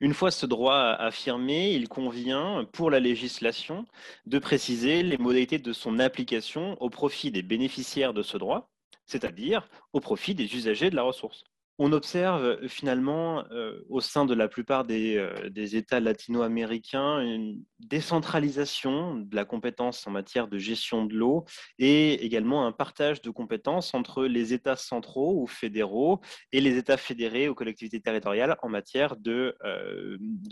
[0.00, 3.86] Une fois ce droit affirmé, il convient, pour la législation,
[4.26, 8.70] de préciser les modalités de son application au profit des bénéficiaires de ce droit,
[9.06, 11.44] c'est-à-dire au profit des usagers de la ressource.
[11.78, 17.64] On observe euh, finalement euh, au sein de la plupart euh, des, États latino-américains une
[17.80, 21.44] décentralisation de la compétence en matière de gestion de l'eau
[21.80, 26.20] et également un partage de compétences entre les États centraux ou fédéraux
[26.52, 29.56] et les États fédérés aux collectivités territoriales en matière de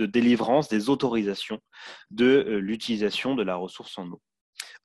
[0.06, 1.61] délivrance des autorisations
[2.11, 4.20] de l'utilisation de la ressource en eau.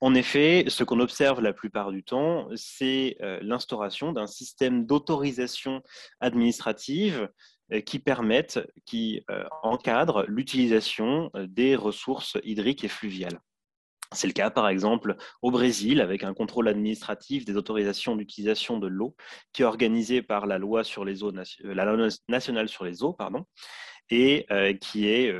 [0.00, 5.82] En effet, ce qu'on observe la plupart du temps, c'est euh, l'instauration d'un système d'autorisation
[6.20, 7.28] administrative
[7.72, 13.40] euh, qui permettent, qui euh, encadre l'utilisation des ressources hydriques et fluviales.
[14.12, 18.86] C'est le cas, par exemple, au Brésil, avec un contrôle administratif des autorisations d'utilisation de
[18.86, 19.16] l'eau,
[19.52, 21.32] qui est organisé par la loi, sur les eaux,
[22.28, 23.44] nationale sur les eaux, pardon,
[24.08, 24.46] et
[24.80, 25.36] qui est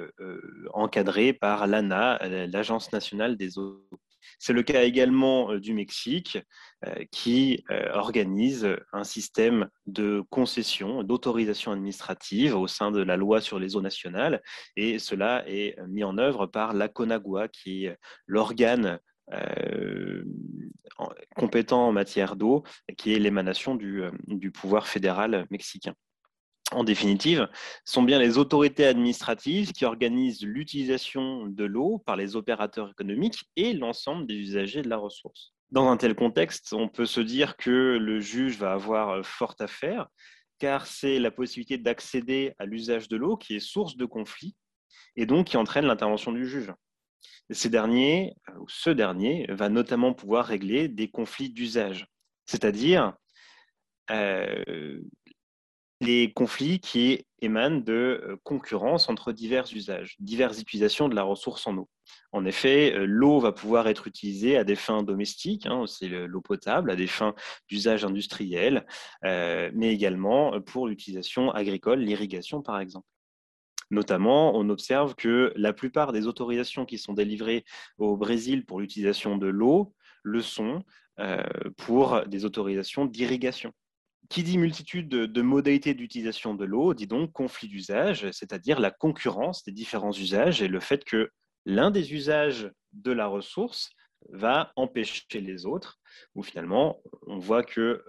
[0.75, 3.89] encadré par l'ANA, l'Agence nationale des eaux.
[4.39, 6.39] C'est le cas également euh, du Mexique,
[6.87, 13.41] euh, qui euh, organise un système de concession, d'autorisation administrative au sein de la loi
[13.41, 14.43] sur les eaux nationales,
[14.77, 18.99] et cela est mis en œuvre par la CONAGUA, qui est l'organe
[21.37, 22.65] compétent en matière d'eau,
[22.97, 25.95] qui est l'émanation du pouvoir fédéral mexicain
[26.73, 27.49] en définitive,
[27.85, 33.73] sont bien les autorités administratives qui organisent l'utilisation de l'eau par les opérateurs économiques et
[33.73, 35.55] l'ensemble des usagers de la ressource.
[35.71, 39.55] Dans un tel contexte, on peut se dire que le juge va avoir euh, fort
[39.61, 40.09] à faire,
[40.59, 44.57] car c'est la possibilité d'accéder à l'usage de l'eau qui est source de conflit
[45.17, 46.73] et donc qui entraîne l'intervention du juge.
[47.51, 52.07] Ces derniers, euh, ou ce dernier, va notamment pouvoir régler des conflits d'usage,
[52.47, 53.15] c'est-à-dire
[54.11, 55.01] euh,
[56.01, 61.67] les conflits qui émanent de euh, concurrence entre divers usages, diverses utilisations de la ressource
[61.67, 61.89] en eau.
[62.33, 66.41] En effet, euh, l'eau va pouvoir être utilisée à des fins domestiques, hein, c'est l'eau
[66.41, 67.35] potable, à des fins
[67.69, 68.87] d'usage industriel,
[69.25, 73.07] euh, mais également pour l'utilisation agricole, l'irrigation par exemple.
[73.91, 77.65] Notamment, on observe que la plupart des autorisations qui sont délivrées
[77.97, 80.85] au Brésil pour l'utilisation de l'eau le sont
[81.77, 83.73] pour des autorisations d'irrigation.
[84.29, 89.65] Qui dit multitude de, modalités d'utilisation de l'eau, dit donc conflit d'usage, c'est-à-dire la concurrence
[89.65, 91.31] des différents usages et le fait que
[91.65, 93.91] l'un des usages de la ressource
[94.31, 95.99] va empêcher les autres,
[96.35, 98.05] ou finalement, on voit que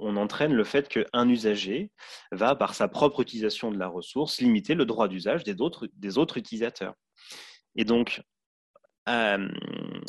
[0.00, 1.90] on entraîne le fait qu'un usager
[2.30, 6.18] va, par sa propre utilisation de la ressource, limiter le droit d'usage des autres, des
[6.18, 6.94] autres utilisateurs.
[7.76, 8.22] Et donc,
[9.06, 9.38] à,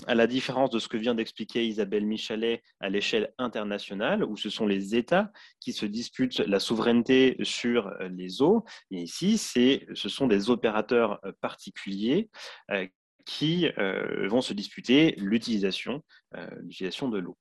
[0.08, 4.67] la différence de ce que vient d'expliquer Isabelle Michalet à l'échelle internationale, où ce sont
[4.67, 10.27] les États qui se disputent la souveraineté sur euh, les eaux, et ici, ce sont
[10.27, 12.29] des opérateurs euh, particuliers
[12.71, 12.88] euh,
[13.25, 13.67] qui
[14.29, 17.36] vont se disputer l'utilisation de l'eau.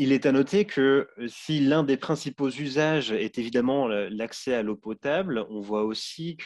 [0.00, 4.62] Il est à noter que euh, si l'un des principaux usages est évidemment l'accès à
[4.62, 6.36] l'eau potable, on voit aussi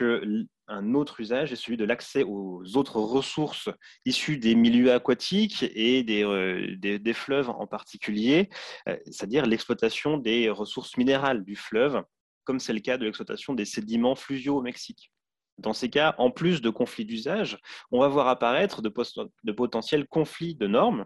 [0.72, 3.68] qu'un autre usage est celui de l'accès aux autres ressources
[4.04, 8.48] issues des milieux aquatiques et des, euh, fleuves en particulier,
[8.88, 12.02] euh, c'est-à-dire l'exploitation des ressources minérales du fleuve,
[12.44, 15.12] comme c'est le cas de l'exploitation des sédiments fluviaux au Mexique.
[15.58, 17.58] Dans ces cas, en plus de conflits d'usage,
[17.90, 21.04] on va voir apparaître de potentiels conflits de normes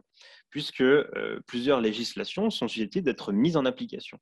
[0.50, 4.18] puisque euh, plusieurs législations sont susceptibles d'être mises en application.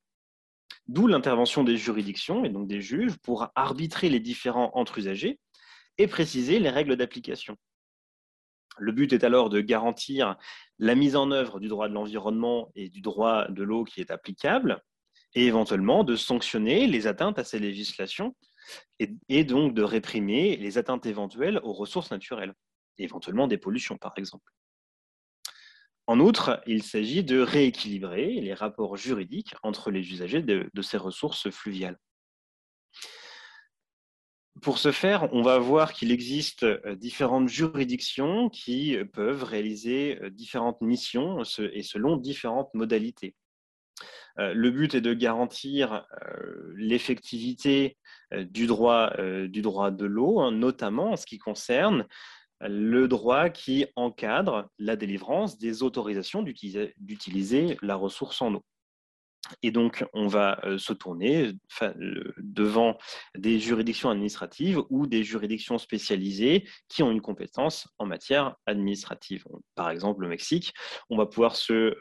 [0.86, 5.38] D'où l'intervention des juridictions et donc des juges pour arbitrer les différents entre usagers
[5.98, 7.56] et préciser les règles d'application.
[8.78, 10.36] Le but est alors de garantir
[10.78, 14.10] la mise en œuvre du droit de l'environnement et du droit de l'eau qui est
[14.10, 14.82] applicable,
[15.34, 18.34] et éventuellement de sanctionner les atteintes à ces législations,
[19.28, 22.54] et, donc de réprimer les atteintes éventuelles aux ressources naturelles,
[22.98, 24.50] éventuellement des pollutions par exemple.
[26.06, 31.48] En outre, il s'agit de rééquilibrer les rapports juridiques entre les usagers de, ces ressources
[31.50, 31.98] fluviales.
[34.60, 40.18] Pour ce faire, on va voir qu'il existe euh, différentes juridictions qui euh, peuvent réaliser
[40.22, 43.34] euh, différentes missions et selon différentes modalités.
[44.36, 46.04] Le but est de garantir
[46.74, 47.96] l'effectivité
[48.32, 52.04] du droit, de l'eau, hein, notamment en ce qui concerne
[52.60, 58.64] le droit qui encadre la délivrance des autorisations d'utiliser la ressource en eau.
[59.62, 61.52] Et donc, on va euh, se tourner
[62.38, 62.96] devant
[63.36, 69.44] des juridictions administratives ou des juridictions spécialisées qui ont une compétence en matière administrative.
[69.74, 70.72] Par exemple, au Mexique,
[71.10, 71.96] on va pouvoir se,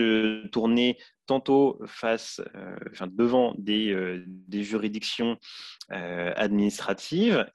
[0.00, 2.76] euh, tourner tantôt face, euh,
[3.10, 5.36] devant des juridictions
[5.90, 7.46] administratives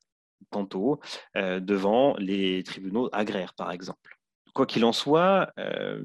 [0.51, 0.99] tantôt
[1.37, 4.17] euh, devant les tribunaux agraires, par exemple.
[4.53, 6.03] Quoi qu'il en soit, euh,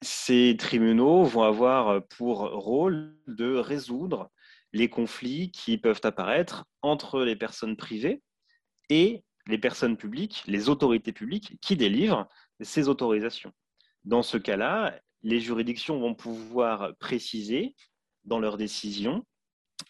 [0.00, 4.30] ces tribunaux vont avoir pour rôle de résoudre
[4.72, 8.22] les conflits qui peuvent apparaître entre les personnes privées
[8.88, 12.28] et les personnes publiques, les autorités publiques qui délivrent
[12.60, 13.52] ces autorisations.
[14.04, 17.74] Dans ce cas-là, les juridictions vont pouvoir préciser
[18.24, 19.24] dans leurs décisions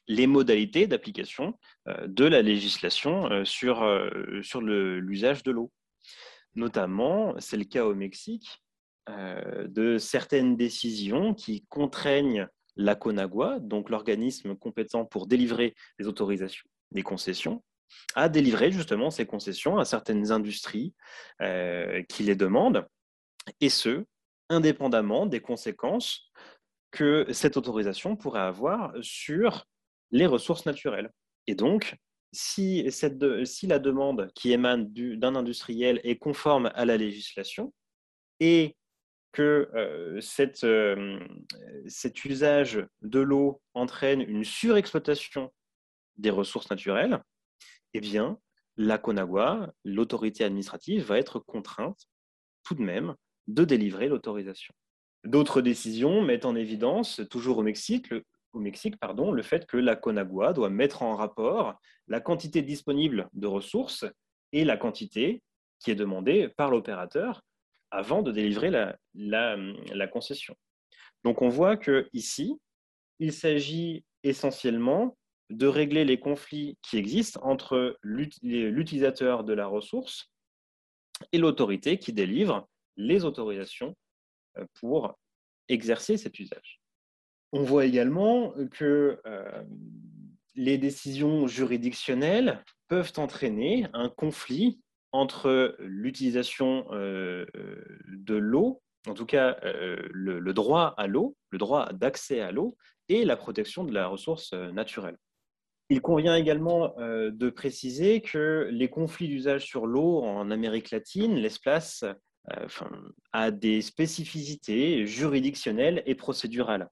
[0.09, 5.71] les modalités d'application euh, de la législation euh, sur, euh, sur l'usage de l'eau.
[6.55, 8.63] Notamment, c'est le cas au Mexique,
[9.09, 17.03] de certaines décisions qui contraignent la CONAGUA, donc l'organisme compétent pour délivrer les autorisations, les
[17.03, 17.65] concessions,
[18.15, 20.95] à délivrer justement ces concessions à certaines industries
[21.41, 22.87] qui les demandent,
[23.61, 24.05] et ce,
[24.51, 26.31] indépendamment des conséquences
[26.93, 29.67] que cette autorisation pourrait avoir sur
[30.13, 31.11] les ressources naturelles.
[31.47, 31.97] Et donc,
[32.33, 32.89] si,
[33.65, 37.73] la demande qui émane d'un industriel est conforme à la législation
[38.41, 38.77] et
[39.33, 40.21] que euh,
[40.65, 41.21] euh,
[41.87, 45.53] cet usage de l'eau entraîne une surexploitation
[46.17, 47.23] des ressources naturelles,
[47.95, 48.39] eh bien,
[48.77, 52.09] la CONAGUA, l'autorité administrative, va être contrainte
[52.63, 53.15] tout de même
[53.49, 54.75] de délivrer l'autorisation.
[55.25, 59.77] D'autres décisions mettent en évidence, toujours au Mexique, le, au Mexique pardon, le fait que
[59.77, 61.75] la Conagua doit mettre en rapport
[62.09, 64.05] la quantité disponible de ressources
[64.53, 65.43] et la quantité
[65.81, 67.43] qui est demandée par l'opérateur
[67.91, 68.71] avant de délivrer
[69.15, 70.57] la, concession.
[71.25, 72.59] Donc on voit que ici,
[73.19, 75.17] il s'agit essentiellement
[75.51, 80.31] de régler les conflits qui existent entre l'utilisateur de la ressource
[81.33, 83.95] et l'autorité qui délivre les autorisations
[84.59, 85.19] euh, pour
[85.69, 86.82] exercer cet usage.
[87.55, 89.63] On voit également que euh,
[90.55, 94.81] les décisions juridictionnelles peuvent entraîner un conflit
[95.13, 97.45] entre l'utilisation euh,
[98.09, 102.79] de l'eau, en tout cas euh, le, droit à l'eau, le droit d'accès à l'eau
[103.11, 105.19] et la protection de la ressource naturelle.
[105.91, 111.59] Il convient également de préciser que les conflits d'usage sur l'eau en Amérique latine laissent
[111.59, 112.03] place
[113.33, 116.89] à des spécificités juridictionnelles et procédurales.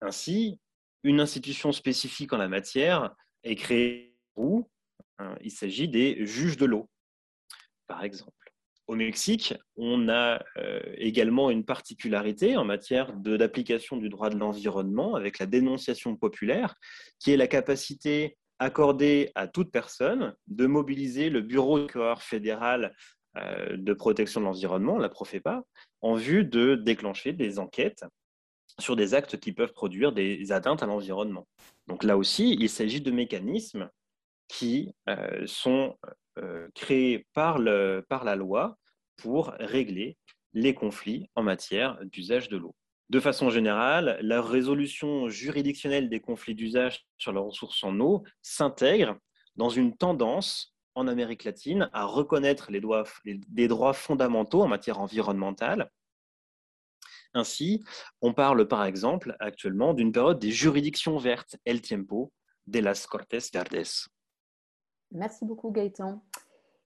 [0.00, 0.58] Ainsi,
[1.02, 4.68] une institution spécifique en la matière est créée où
[5.18, 6.88] hein, il s'agit des juges de l'eau,
[7.86, 8.52] par exemple.
[8.86, 15.14] au Mexique, on a euh, également une particularité en matière d'application du droit de l'environnement
[15.14, 16.74] avec la dénonciation populaire,
[17.18, 22.94] qui est la capacité accordée à toute personne de mobiliser le Bureau du corps fédéral
[23.36, 25.62] euh, de protection de l'environnement, la Profepa,
[26.00, 28.04] en vue de déclencher des enquêtes
[28.80, 31.46] sur des actes qui peuvent produire des atteintes à l'environnement.
[31.86, 33.90] Donc là aussi, il s'agit de mécanismes
[34.48, 35.96] qui euh, sont
[36.74, 38.78] créés par, le, par la loi
[39.16, 40.16] pour régler
[40.54, 42.74] les conflits en matière d'usage de l'eau.
[43.10, 49.18] De façon générale, la résolution juridictionnelle des conflits d'usage sur les ressources en eau s'intègre
[49.56, 53.04] dans une tendance en Amérique latine à reconnaître les droits,
[53.48, 55.90] droits fondamentaux en matière environnementale.
[57.34, 57.82] Ainsi,
[58.20, 62.32] on parle par exemple actuellement d'une période des juridictions vertes, El Tiempo
[62.66, 64.08] de las Cortes Verdes.
[65.12, 66.22] Merci beaucoup Gaëtan.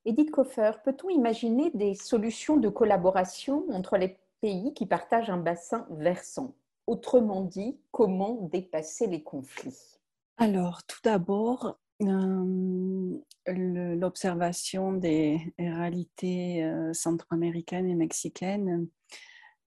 [0.06, 5.86] Edith Koffer, peut-on imaginer des solutions de collaboration entre les pays qui partagent un bassin
[5.90, 6.54] versant?
[6.86, 9.98] Autrement dit, comment dépasser les conflits?
[10.36, 18.86] Alors, tout d'abord, euh, l'observation des réalités euh, centra-américaines et mexicaines euh,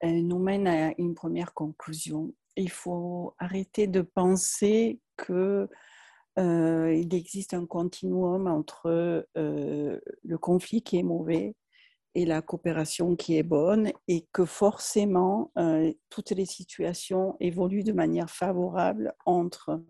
[0.03, 2.33] nous mène à une première conclusion.
[2.55, 5.69] Il faut arrêter de penser que
[6.37, 11.55] euh, il existe un continuum entre euh, le conflit qui est mauvais
[12.13, 17.93] et la coopération qui est bonne et que forcément euh, toutes les situations évoluent de
[17.93, 19.83] manière favorable entre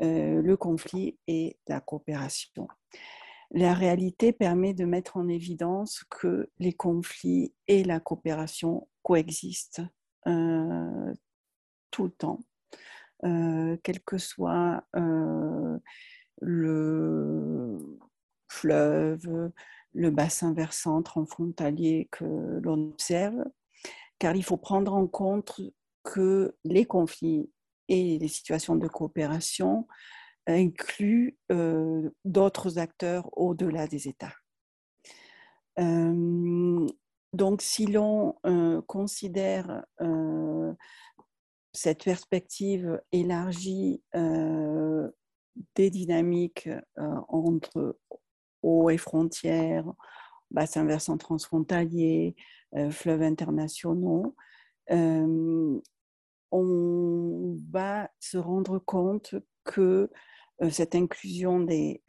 [0.00, 2.68] le conflit et la coopération.
[3.50, 9.82] La réalité permet de mettre en évidence que les conflits et la coopération coexistent
[11.90, 12.40] tout le temps
[13.24, 15.78] euh, quel que soit euh,
[16.40, 17.78] le
[18.48, 19.50] fleuve,
[19.92, 22.24] le bassin versant transfrontalier que
[22.62, 23.44] l'on observe,
[24.20, 25.60] car il faut prendre en compte
[26.04, 27.50] que les conflits
[27.88, 29.88] et les situations de coopération
[30.46, 34.34] incluent euh, d'autres acteurs au-delà des États.
[37.38, 38.34] Donc, si l'on
[38.86, 39.84] considère
[41.72, 45.08] cette perspective élargie euh,
[45.76, 46.68] des dynamiques
[46.98, 47.96] euh, entre
[48.62, 49.84] eau et frontières,
[50.50, 52.34] bassins versants transfrontaliers,
[52.74, 54.34] euh, fleuves internationaux,
[56.50, 59.34] on va se rendre compte
[59.64, 60.10] que
[60.70, 62.02] cette inclusion des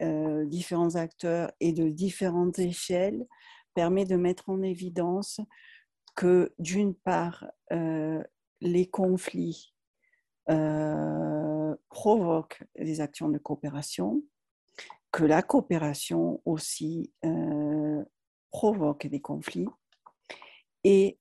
[0.46, 3.26] différents acteurs et de différentes échelles
[3.80, 5.40] permet de mettre en évidence
[6.14, 7.46] que d'une part,
[8.60, 9.72] les conflits
[10.50, 14.22] euh, provoquent des actions de coopération,
[15.12, 18.04] que la coopération aussi euh,
[18.50, 19.68] provoque des conflits
[20.84, 21.18] et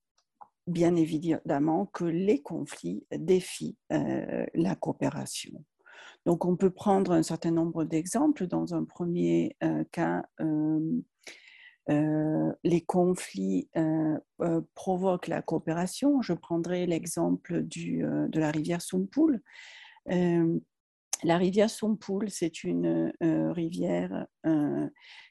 [0.67, 5.63] bien évidemment que les conflits défient euh, la coopération.
[6.25, 8.47] Donc on peut prendre un certain nombre d'exemples.
[8.47, 9.55] Dans un premier
[9.91, 10.25] cas,
[11.89, 16.21] euh, les conflits euh, euh, provoquent la coopération.
[16.21, 19.41] Je prendrai l'exemple de la rivière Sompul.
[20.05, 24.27] la rivière Sompul, c'est une rivière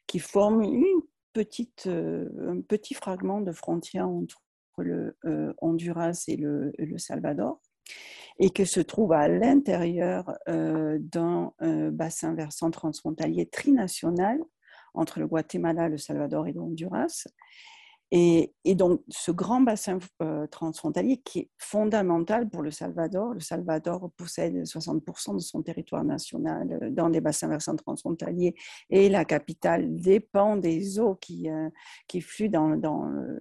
[0.07, 1.03] qui forme une
[1.33, 4.43] petite, un petit fragment de frontière entre
[4.79, 5.17] le
[5.61, 7.61] Honduras et le, le, Salvador
[8.39, 11.53] et que se trouve à l'intérieur d'un
[11.93, 14.39] bassin versant transfrontalier trinational
[14.95, 17.27] entre le Guatemala, le Salvador et le Honduras.
[18.11, 24.11] Et, donc, ce grand bassin euh, transfrontalier qui est fondamental pour le Salvador, le Salvador
[24.17, 28.55] possède 60% de son territoire national euh, dans des bassins versants transfrontaliers.
[28.89, 31.69] Et la capitale dépend des eaux qui, euh,
[32.07, 32.69] qui fluent dans,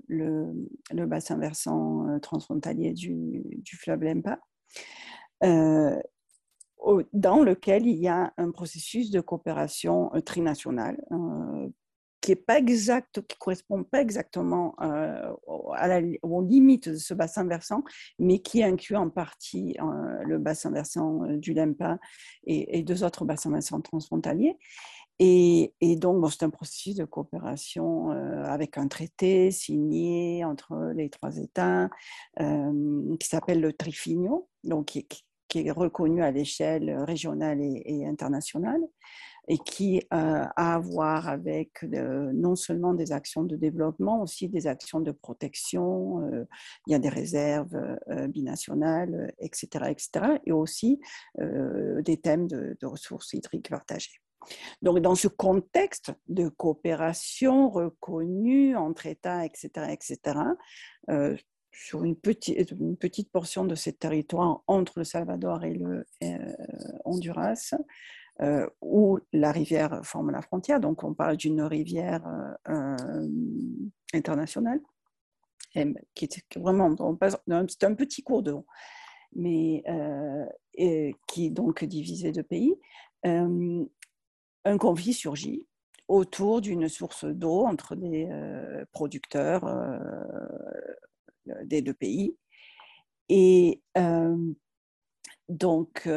[0.07, 4.39] le, bassin versant transfrontalier du, du fleuve Lempa
[7.13, 11.69] dans lequel il y a un processus de coopération euh, trinationale euh,
[12.21, 15.33] qui est pas exact, qui correspond pas exactement euh,
[15.75, 17.83] à la, aux limites de ce bassin versant,
[18.19, 19.77] mais qui inclut en partie
[20.25, 21.99] le bassin versant du Lempa
[22.45, 24.57] et, deux autres bassins versants transfrontaliers.
[25.19, 31.89] Et, donc, c'est un processus de coopération avec un traité signé entre les trois États
[32.37, 38.81] qui s'appelle le Trifigno, donc qui, qui est reconnu à l'échelle régionale et, internationale
[39.47, 44.49] et qui euh, a à voir avec euh, non seulement des actions de développement, aussi
[44.49, 46.45] des actions de protection, euh,
[46.85, 47.77] il y a des réserves
[48.29, 50.99] binationales, etc., etc., et aussi
[51.37, 54.19] des thèmes de, ressources hydriques partagées.
[54.81, 60.39] Donc, dans ce contexte de coopération reconnue entre États, etc., etc.,
[61.71, 66.53] sur une petite, une petite portion de ces territoires entre le Salvador et le euh,
[67.05, 67.75] Honduras,
[68.41, 70.79] euh, où la rivière forme la frontière.
[70.79, 72.23] Donc, on parle d'une rivière
[74.13, 74.79] internationale,
[76.13, 76.95] qui est vraiment,
[77.67, 78.65] c'est un petit cours d'eau,
[79.35, 79.83] mais
[81.27, 82.75] qui est donc divisé de pays.
[83.23, 85.65] Un conflit surgit
[86.07, 89.97] autour d'une source d'eau entre des euh, producteurs euh,
[91.65, 92.35] des deux pays.
[93.29, 94.37] Et euh,
[95.49, 96.07] donc,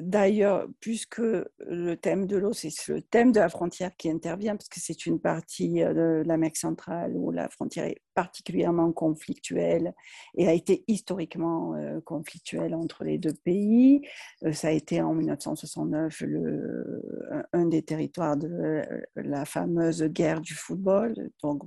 [0.00, 4.70] D'ailleurs, puisque le thème de l'eau, c'est le thème de la frontière qui intervient, parce
[4.70, 9.92] que c'est une partie euh, de l'Amérique centrale où la frontière est particulièrement conflictuelle
[10.36, 14.00] et a été historiquement euh, conflictuelle entre les deux pays.
[14.44, 18.82] Euh, ça a été en 1969 le, un des territoires de
[19.16, 21.14] la fameuse guerre du football.
[21.42, 21.62] Donc,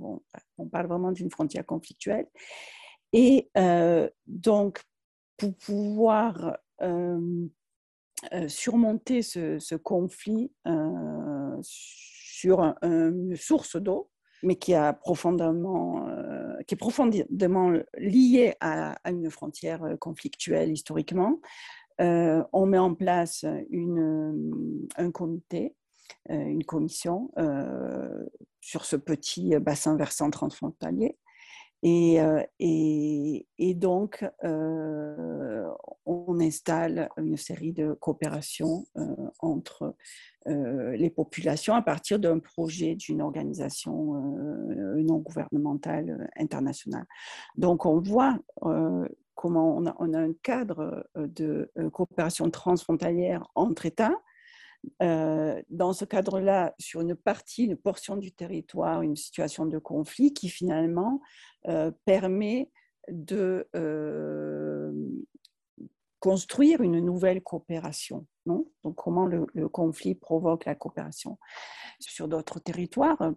[0.58, 2.26] on parle vraiment d'une frontière conflictuelle.
[3.12, 3.48] Et
[4.26, 4.82] donc,
[5.36, 6.58] pour pouvoir
[8.48, 14.10] surmonter ce, conflit euh, sur une source d'eau,
[14.42, 21.40] mais qui, euh, est profondément liée à, une frontière conflictuelle historiquement.
[21.98, 25.74] on met en place une, un comité,
[26.28, 27.30] une commission
[28.60, 31.16] sur ce petit bassin versant transfrontalier
[31.84, 35.68] euh, et, donc, euh,
[36.06, 39.02] on installe une série de coopérations euh,
[39.40, 39.94] entre
[40.46, 44.12] les populations à partir d'un projet d'une organisation
[44.98, 47.06] non gouvernementale internationale.
[47.56, 48.38] Donc, on voit
[49.34, 54.20] comment a, on a, un cadre de coopération transfrontalière entre États
[55.02, 60.32] euh, dans ce cadre-là, sur une partie, une portion du territoire, une situation de conflit
[60.32, 61.20] qui finalement
[61.68, 62.70] euh, permet
[63.08, 64.92] de euh,
[66.20, 68.26] construire une nouvelle coopération.
[68.46, 68.66] Donc,
[68.96, 71.38] comment le, conflit provoque la coopération?
[71.98, 73.32] Sur d'autres territoires,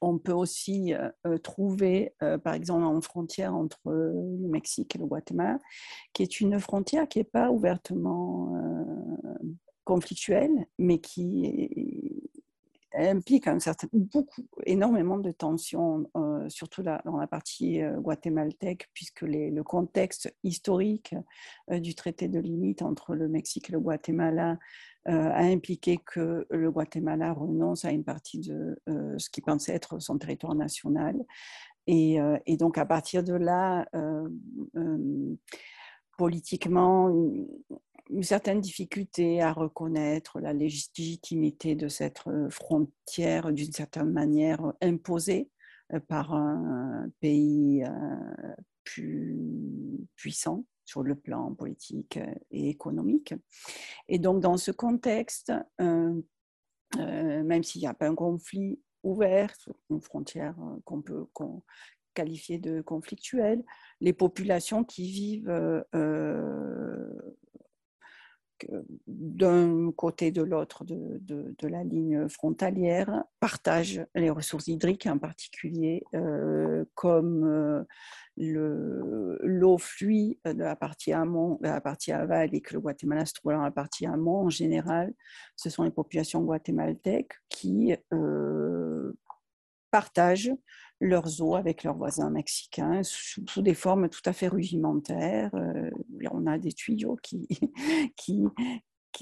[0.00, 0.92] on peut aussi
[1.42, 5.58] trouver, par exemple, en frontière entre le Mexique et le Guatemala,
[6.12, 8.52] qui est une frontière qui n'est pas ouvertement
[9.88, 12.28] conflictuelle, mais qui
[12.94, 19.22] implique un certain, beaucoup, énormément de tensions, euh, surtout dans la partie euh, guatémaltèque, puisque
[19.22, 21.14] le contexte historique
[21.70, 24.58] euh, du traité de limite entre le Mexique et le Guatemala
[25.06, 28.78] a impliqué que le Guatemala renonce à une partie de
[29.16, 31.16] ce qui pensait être son territoire national.
[31.86, 32.18] Et
[32.58, 33.86] donc à partir de là,
[36.18, 37.10] politiquement,
[38.10, 44.72] une certaine difficulté à reconnaître la légitimité de cette euh, frontière d'une certaine manière euh,
[44.82, 45.50] imposée
[45.92, 47.84] euh, par un pays
[48.84, 52.18] plus puissant sur le plan politique
[52.50, 53.34] et économique.
[54.08, 59.54] Et donc dans ce contexte, même s'il n'y a pas un conflit ouvert,
[59.90, 60.56] une frontière
[60.86, 61.26] qu'on peut
[62.14, 63.62] qualifier de conflictuelle,
[64.00, 65.84] les populations qui vivent
[69.06, 76.04] d'un côté de l'autre de, de, la ligne frontalière partagent les ressources hydriques en particulier,
[76.14, 77.84] euh, comme euh,
[78.36, 83.34] l'eau fluide de la partie amont, de la partie aval et que le Guatemala se
[83.34, 85.12] trouve dans la partie amont en général.
[85.56, 89.12] Ce sont les populations guatémaltèques qui euh,
[89.90, 90.52] partagent
[91.00, 95.50] leurs eaux avec leurs voisins mexicains sous, des formes tout à fait rudimentaires.
[95.54, 95.90] Euh,
[96.30, 97.46] on a des tuyaux qui,
[98.16, 98.44] qui,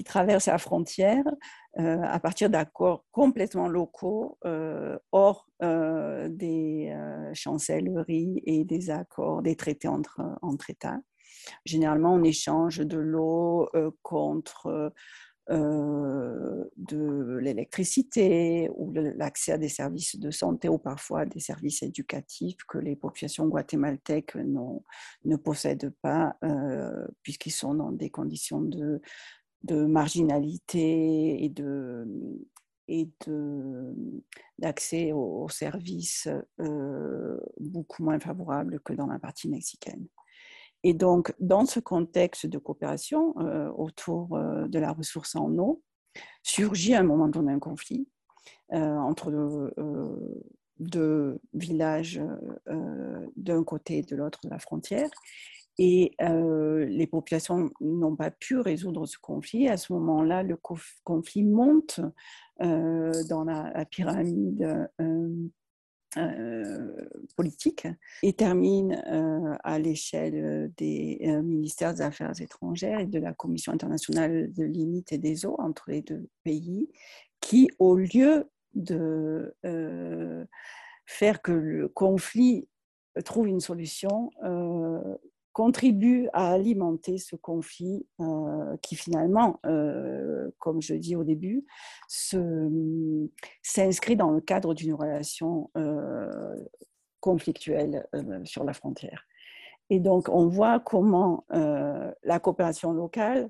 [0.05, 1.23] traversent la frontière
[1.79, 6.95] euh, à partir d'accords complètement locaux, euh, hors des
[7.33, 10.99] chancelleries et des accords, des traités entre, entre États.
[11.65, 13.67] Généralement, on échange de l'eau
[14.03, 14.93] contre
[15.49, 22.57] euh, de l'électricité ou l'accès à des services de santé ou parfois des services éducatifs
[22.67, 29.01] que les populations guatémaltèques ne possèdent pas euh, puisqu'ils sont dans des conditions de,
[29.63, 32.05] de marginalité et de
[32.89, 33.09] et
[34.57, 36.29] d'accès aux, services
[36.59, 40.07] euh, beaucoup moins favorables que dans la partie mexicaine.
[40.83, 45.81] Et donc, dans ce contexte de coopération euh, autour euh, de la ressource en eau,
[46.43, 48.07] surgit à un moment donné un conflit
[48.73, 49.73] euh, entre
[50.79, 52.21] deux villages
[53.35, 55.09] d'un côté et de l'autre de la frontière.
[55.79, 59.67] Et les populations n'ont pas pu résoudre ce conflit.
[59.67, 60.57] À ce moment-là, le
[61.03, 61.99] conflit monte
[62.59, 64.89] dans la, pyramide
[67.35, 67.87] politique
[68.23, 68.93] et termine
[69.63, 75.17] à l'échelle des ministères des Affaires étrangères et de la Commission internationale de limite et
[75.17, 76.89] des eaux entre les deux pays,
[77.41, 79.55] qui, au lieu de
[81.05, 82.67] faire que le conflit
[83.25, 84.31] trouve une solution,
[85.57, 91.65] contribue à alimenter ce conflit euh, qui finalement, euh, comme je dis au début,
[93.63, 96.53] s'inscrit dans le cadre d'une relation euh,
[97.21, 98.05] conflictuelle
[98.43, 99.25] sur la frontière.
[99.89, 103.49] Et donc, on voit comment la coopération locale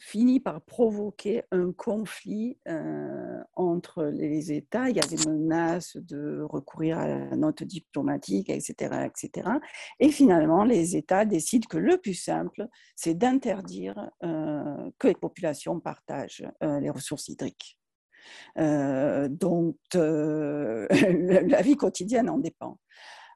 [0.00, 4.90] finit par provoquer un conflit euh, entre les États.
[4.90, 9.48] Il y a des menaces de recourir à la note diplomatique, etc., etc.
[10.00, 12.66] Et finalement, les États décident que le plus simple,
[12.96, 17.78] c'est d'interdire euh, que les populations partagent euh, les ressources hydriques.
[18.56, 22.78] donc, la vie quotidienne en dépend.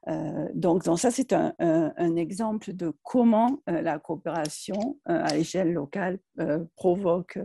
[0.09, 6.19] Euh, donc, ça, c'est un, exemple de comment euh, la coopération euh, à l'échelle locale
[6.77, 7.39] provoque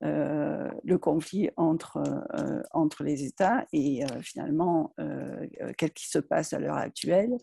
[0.00, 2.00] le conflit entre,
[2.70, 4.94] entre les États et finalement,
[5.76, 7.36] qu'est-ce qui se passe à l'heure actuelle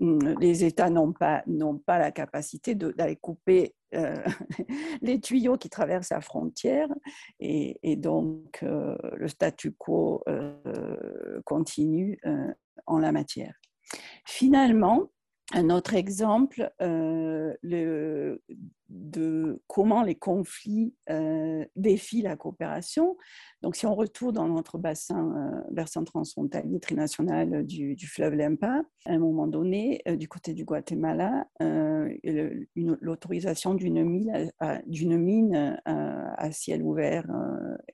[0.00, 1.42] hum, Les États n'ont pas,
[1.86, 3.74] pas la capacité d'aller couper
[5.02, 6.88] les tuyaux qui traversent la frontière
[7.40, 10.22] et donc le statu quo
[11.44, 12.20] continue
[12.86, 13.54] en la matière.
[14.24, 15.10] Finalement,
[15.54, 17.54] un autre exemple euh,
[18.88, 23.16] de comment les conflits euh, défient la coopération.
[23.60, 29.18] Donc, si on retourne dans notre bassin, euh, transfrontalier trinational du, fleuve Lempa, à un
[29.18, 31.46] moment donné, du côté du Guatemala,
[32.74, 34.52] l'autorisation d'une mine
[35.84, 37.26] à ciel ouvert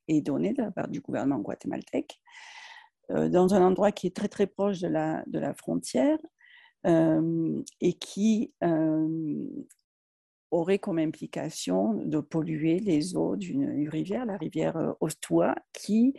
[0.06, 2.20] est donnée de la part du gouvernement guatémaltèque.
[3.10, 6.18] Euh, dans un endroit qui est très très proche de la, de la frontière
[6.86, 9.46] euh, et qui euh,
[10.50, 16.14] aurait comme implication de polluer les eaux d'une rivière, la rivière Ostua, qui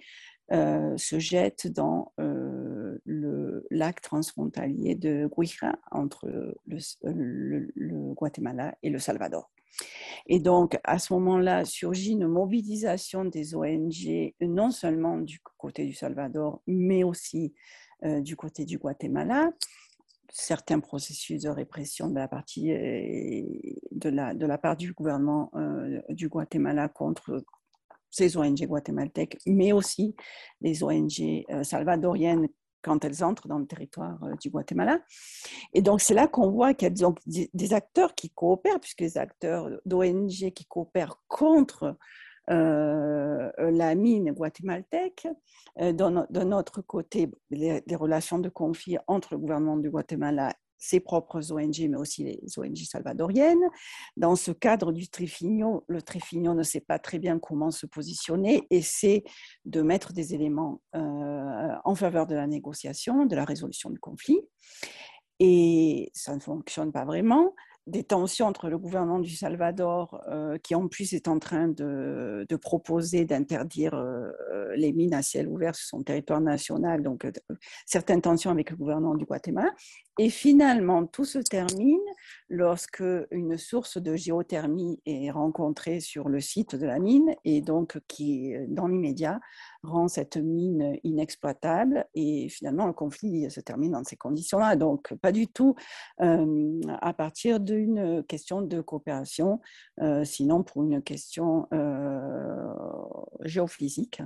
[0.51, 9.51] se jette dans le lac transfrontalier de Guija entre le, Guatemala et le Salvador.
[10.27, 15.93] Et donc, à ce moment-là, surgit une mobilisation des ONG, non seulement du côté du
[15.93, 17.53] Salvador, mais aussi
[18.03, 19.51] euh, du côté du Guatemala.
[20.31, 22.15] Certains processus de répression de
[24.09, 27.43] la, euh, part du gouvernement euh, du Guatemala contre
[28.11, 30.15] ces ONG guatémaltèques, mais aussi
[30.61, 32.47] les ONG salvadoriennes
[32.81, 34.99] quand elles entrent dans le territoire euh, du Guatemala.
[35.73, 39.69] Et donc, c'est là qu'on voit y a des acteurs qui coopèrent, puisque les acteurs
[39.85, 41.97] d'ONG qui coopèrent contre
[42.49, 45.27] euh, la mine guatémaltèque.
[45.79, 50.99] Euh, D'un autre côté, les, les, relations de conflit entre le gouvernement du Guatemala ses
[50.99, 53.69] propres ONG, mais aussi les ONG salvadoriennes.
[54.17, 58.65] Dans ce cadre du Trifignon, le Trifignon ne sait pas très bien comment se positionner,
[58.81, 59.23] c'est
[59.65, 64.39] de mettre des éléments euh, en faveur de la négociation, de la résolution du conflit.
[65.39, 67.53] Et ça ne fonctionne pas vraiment
[67.89, 72.45] des tensions entre le gouvernement du Salvador, euh, qui en plus est en train de,
[72.61, 74.31] proposer d'interdire euh,
[74.75, 77.31] les mines à ciel ouvert sur son territoire national, donc euh,
[77.85, 79.73] certaines tensions avec le gouvernement du Guatemala.
[80.17, 81.97] Et finalement, tout se termine
[82.49, 87.97] lorsque une source de géothermie est rencontrée sur le site de la mine et donc
[88.09, 89.39] qui, dans l'immédiat,
[89.81, 94.75] rend cette mine inexploitable et finalement le conflit se termine dans ces conditions-là.
[94.75, 95.75] Donc pas du tout
[96.17, 99.59] à partir d'une question de coopération,
[100.01, 102.73] euh, sinon pour une question euh,
[103.43, 104.21] géophysique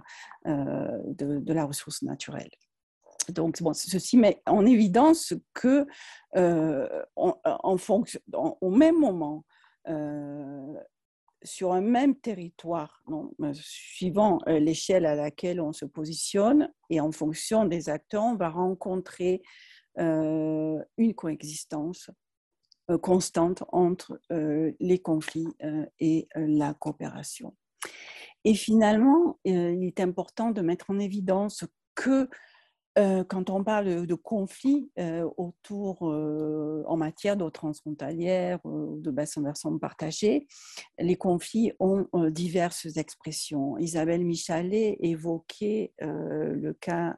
[0.45, 2.51] de, la ressource naturelle.
[3.29, 5.85] Donc, ceci met en évidence que,
[6.35, 9.45] en, fonction, au même moment,
[11.43, 17.11] sur un même territoire, euh, suivant euh, l'échelle à laquelle on se positionne et en
[17.11, 19.41] fonction des acteurs, on va rencontrer
[19.99, 22.09] euh, une coexistence
[23.01, 25.55] constante entre les conflits
[25.99, 27.55] et la coopération.
[28.43, 31.65] Et finalement, il est important de mettre en évidence
[31.95, 32.29] que
[32.99, 39.09] euh, quand on parle de conflits euh, autour, euh, en matière d'eau transfrontalière ou de
[39.09, 40.47] bassin versant partagé,
[40.99, 43.77] les conflits ont diverses expressions.
[43.79, 47.17] Isabelle Michalet évoquait le cas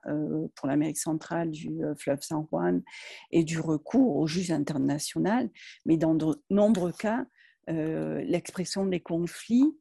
[0.55, 2.81] pour l'Amérique centrale du fleuve San Juan
[3.31, 5.49] et du recours au juge international,
[5.85, 7.25] mais dans de nombreux cas,
[7.67, 9.77] l'expression des conflits,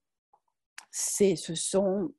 [0.91, 2.13] ce sont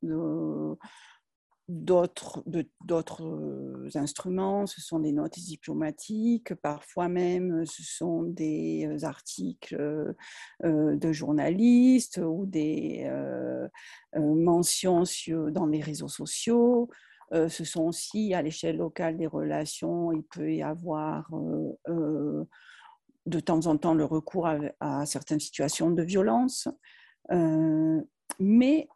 [1.68, 9.76] d'autres euh, instruments, ce sont des notes diplomatiques, parfois même ce sont des euh, articles
[10.63, 13.09] euh, de journalistes ou des
[14.16, 15.03] mentions
[15.51, 16.89] dans les réseaux sociaux.
[17.32, 21.30] ce sont aussi à l'échelle locale des relations, il peut y avoir
[23.26, 24.47] de temps en temps le recours
[24.80, 26.68] à certaines situations de violence.
[28.39, 28.88] mais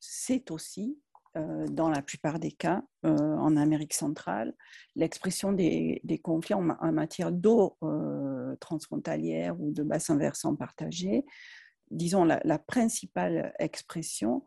[0.00, 0.98] c'est aussi
[1.36, 4.52] euh, dans la plupart des cas euh, en Amérique centrale,
[4.96, 6.62] l'expression des, conflits en,
[6.92, 11.24] matière d'eau euh, transfrontalière ou de bassin versant partagé,
[11.92, 14.44] disons la, principale expression,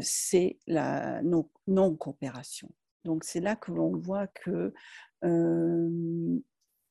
[0.00, 1.22] c'est la
[1.66, 2.70] non-coopération.
[3.04, 4.74] Donc c'est là que l'on voit que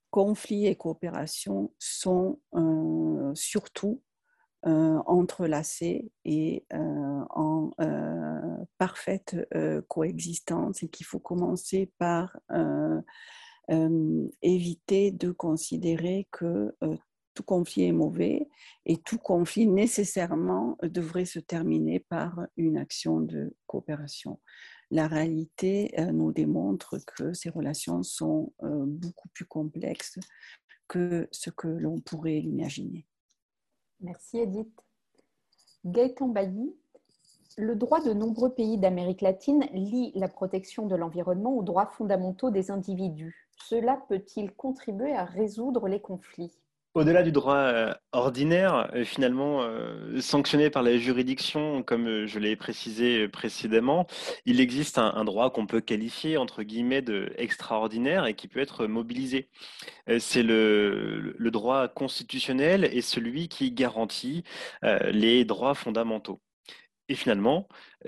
[0.09, 2.39] conflits et coopération sont
[3.35, 4.01] surtout
[4.67, 6.77] euh, entrelacés et euh,
[7.29, 9.37] en euh, parfaite
[9.87, 12.35] coexistence et qu'il faut commencer par
[14.41, 16.75] éviter de considérer que
[17.35, 18.47] tout conflit est mauvais
[18.87, 24.39] et tout conflit nécessairement devrait se terminer par une action de coopération.
[24.89, 30.17] La réalité nous démontre que ces relations sont beaucoup plus complexes
[30.87, 33.05] que ce que l'on pourrait l'imaginer.
[34.01, 34.81] Merci Edith.
[35.85, 36.75] Gaëtan Bailly,
[37.57, 42.49] le droit de nombreux pays d'Amérique latine lie la protection de l'environnement aux droits fondamentaux
[42.49, 43.47] des individus.
[43.55, 46.57] Cela peut-il contribuer à résoudre les conflits?
[46.95, 52.55] Au-delà du droit euh, ordinaire, euh, finalement euh, sanctionné par la juridiction, comme je l'ai
[52.55, 54.07] précisé précédemment,
[54.45, 58.87] il existe un, droit qu'on peut qualifier entre guillemets de extraordinaire et qui peut être
[58.87, 59.49] mobilisé.
[60.19, 64.43] C'est le, droit constitutionnel et celui qui garantit
[64.83, 66.41] les droits fondamentaux.
[67.09, 67.67] Et finalement,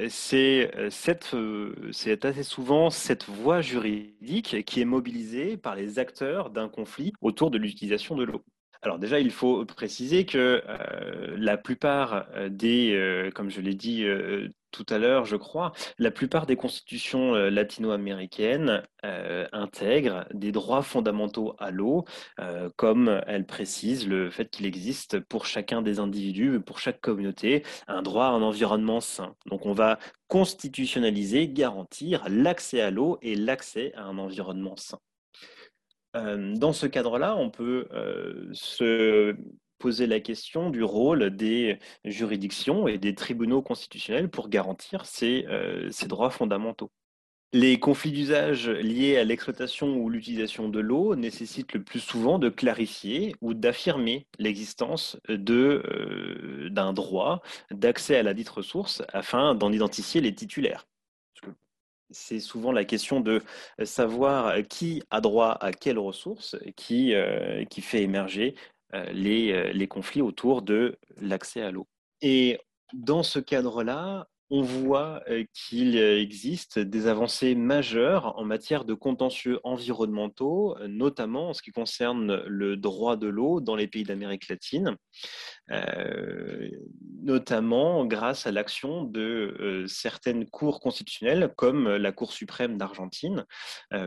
[0.10, 7.52] c'est assez souvent cette voie juridique qui est mobilisée par les acteurs d'un conflit autour
[7.52, 8.44] de l'utilisation de l'eau.
[8.82, 13.74] Alors déjà, il faut préciser que euh, la plupart euh, des, euh, comme je l'ai
[13.74, 14.06] dit
[14.72, 18.84] tout à l'heure, je crois, la plupart des constitutions latino-américaines
[19.52, 22.06] intègrent des droits fondamentaux à l'eau,
[22.76, 28.02] comme elles précisent le fait qu'il existe pour chacun des individus, pour chaque communauté, un
[28.02, 29.36] droit à un environnement sain.
[29.48, 35.00] Donc on va constitutionnaliser, garantir l'accès à l'eau et l'accès à un environnement sain.
[36.18, 39.36] Euh, dans ce cadre-là, on peut euh, se
[39.78, 45.90] poser la question du rôle des juridictions et des tribunaux constitutionnels pour garantir ces, euh,
[46.08, 46.92] droits fondamentaux.
[47.54, 52.50] Les conflits d'usage liés à l'exploitation ou l'utilisation de l'eau nécessitent le plus souvent de
[52.50, 57.42] clarifier ou d'affirmer l'existence d'un droit
[57.72, 60.88] d'accès à la dite ressource afin d'en identifier les titulaires
[62.10, 63.42] c'est souvent la question de
[63.84, 67.14] savoir qui a droit à quelles ressources qui,
[67.82, 68.56] fait émerger
[69.14, 71.88] les conflits autour de l'accès à l'eau.
[72.22, 72.60] Et
[72.94, 75.24] dans ce cadre-là, on voit
[75.54, 82.44] qu'il existe des avancées majeures en matière de contentieux environnementaux, notamment en ce qui concerne
[82.46, 84.96] le droit de l'eau dans les pays d'Amérique latine,
[87.22, 93.46] notamment grâce à l'action de certaines cours constitutionnelles, comme la Cour suprême d'Argentine,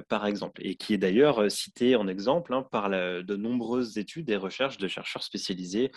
[0.08, 4.36] par exemple, et qui est d'ailleurs citée en exemple hein, par de nombreuses études et
[4.36, 5.90] recherches de chercheurs spécialisés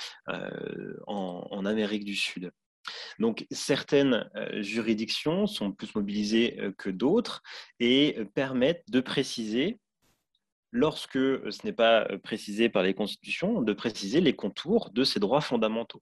[1.07, 2.51] en Amérique du Sud.
[3.19, 7.41] Donc certaines euh, juridictions sont plus mobilisées euh, que d'autres
[7.79, 9.79] et euh, permettent de préciser,
[10.71, 15.41] lorsque ce n'est pas précisé par les constitutions, de préciser les contours de ces droits
[15.41, 16.01] fondamentaux.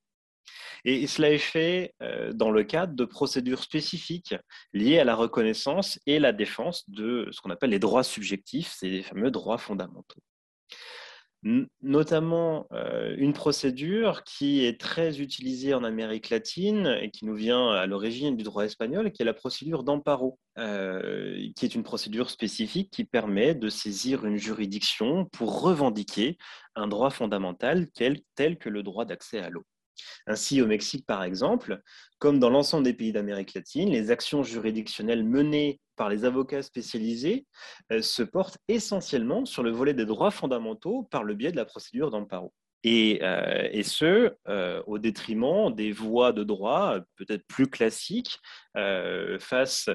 [0.86, 1.94] Et cela est fait
[2.34, 4.34] dans le cadre de procédures spécifiques
[4.74, 9.04] liées à la reconnaissance et la défense de ce qu'on appelle les droits subjectifs, ces
[9.04, 10.22] fameux droits fondamentaux
[11.44, 17.72] notamment euh, une procédure qui est très utilisée en Amérique latine et qui nous vient
[17.72, 22.30] à l'origine du droit espagnol, qui est la procédure d'amparo, euh, qui est une procédure
[22.30, 26.38] spécifique qui permet de saisir une juridiction pour revendiquer
[26.76, 29.66] un droit fondamental tel, tel que le droit d'accès à l'eau.
[30.28, 31.82] Ainsi, au Mexique, par exemple,
[32.20, 37.46] comme dans l'ensemble des pays d'Amérique latine, les actions juridictionnelles menées par les avocats spécialisés
[37.92, 41.66] euh, se portent essentiellement sur le volet des droits fondamentaux par le biais de la
[41.66, 42.54] procédure d'amparo.
[42.84, 48.40] Et, euh, et, ce, euh, au détriment des voies de droit peut-être plus classiques
[49.40, 49.90] face,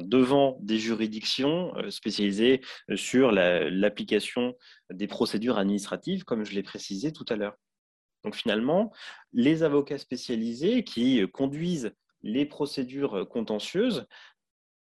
[0.00, 2.60] devant des juridictions spécialisées
[2.96, 4.54] sur l'application
[4.90, 7.54] des procédures administratives, comme je l'ai précisé tout à l'heure.
[8.24, 8.92] Donc finalement,
[9.32, 14.06] les avocats spécialisés qui conduisent les procédures contentieuses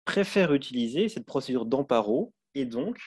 [0.06, 2.98] préfèrent utiliser cette procédure d'amparo et donc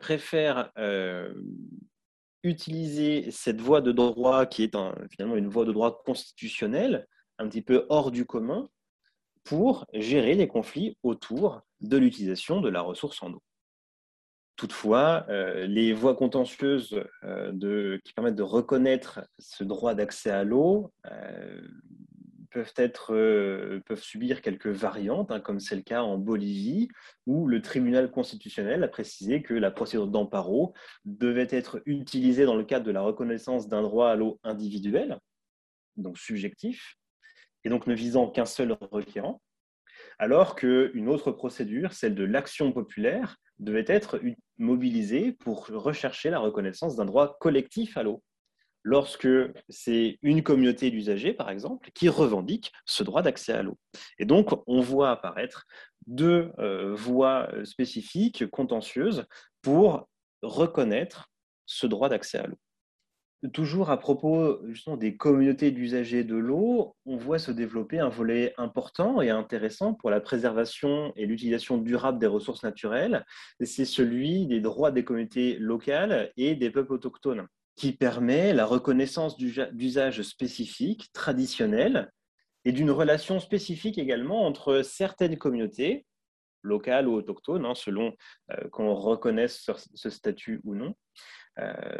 [0.00, 1.32] préfèrent euh,
[2.42, 4.76] utiliser cette voie de droit qui est
[5.10, 7.06] finalement une voie de droit constitutionnelle,
[7.38, 8.68] un petit peu hors du commun,
[9.44, 13.42] pour gérer les conflits autour de l'utilisation de la ressource en eau.
[14.56, 20.92] Toutefois, euh, les voies contentieuses euh, qui permettent de reconnaître ce droit d'accès à l'eau
[21.06, 21.60] euh,
[22.52, 26.88] peuvent, subir quelques variantes, hein, comme c'est le cas en Bolivie,
[27.26, 30.74] où le tribunal constitutionnel a précisé que la procédure d'amparo
[31.04, 35.18] devait être utilisée dans le cadre de la reconnaissance d'un droit à l'eau individuel,
[35.96, 36.96] donc subjectif,
[37.64, 39.40] et donc ne visant qu'un seul requérant,
[40.22, 44.20] alors qu'une autre procédure, celle de l'action populaire, devait être
[44.56, 48.22] mobilisée pour rechercher la reconnaissance d'un droit collectif à l'eau.
[48.84, 49.26] Lorsque
[49.68, 53.76] c'est une communauté d'usagers, par exemple, qui revendique ce droit d'accès à l'eau.
[54.20, 55.64] Et donc, on voit apparaître
[56.06, 59.26] deux euh, voies spécifiques, contentieuses,
[59.60, 60.08] pour
[60.42, 61.32] reconnaître
[61.66, 62.58] ce droit d'accès à l'eau.
[63.52, 64.60] Toujours à propos
[64.96, 70.10] des communautés d'usagers de l'eau, on voit se développer un volet important et intéressant pour
[70.10, 73.26] la préservation et l'utilisation durable des ressources naturelles.
[73.60, 79.36] C'est celui des droits des communautés locales et des peuples autochtones, qui permet la reconnaissance
[79.36, 82.12] d'usages spécifiques, traditionnels,
[82.64, 86.06] et d'une relation spécifique également entre certaines communautés,
[86.62, 88.14] locales ou autochtones, hein, selon
[88.52, 90.94] euh, qu'on reconnaisse ce statut ou non,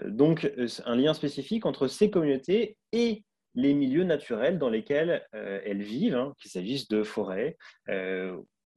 [0.07, 3.25] donc, euh, un lien spécifique entre ces communautés et
[3.55, 7.57] les milieux naturels dans lesquels euh, elles vivent, hein, qu'il s'agisse de forêts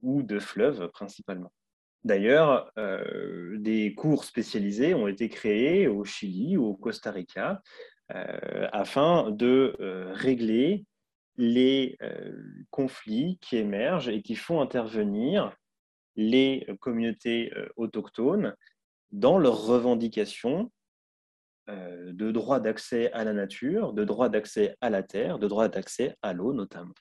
[0.02, 1.52] ou de fleuves principalement.
[2.04, 2.72] D'ailleurs,
[3.56, 7.64] des cours spécialisés ont été créés au Chili ou au Costa Rica
[8.10, 9.74] afin de
[10.12, 10.86] régler
[11.38, 11.98] les
[12.70, 15.56] conflits qui émergent et qui font intervenir
[16.16, 18.56] les communautés autochtones
[19.16, 20.72] dans leurs revendications
[21.70, 25.70] euh, de droit d'accès à la nature, de droit d'accès à la terre, de droit
[25.70, 26.94] d'accès à l'eau notamment.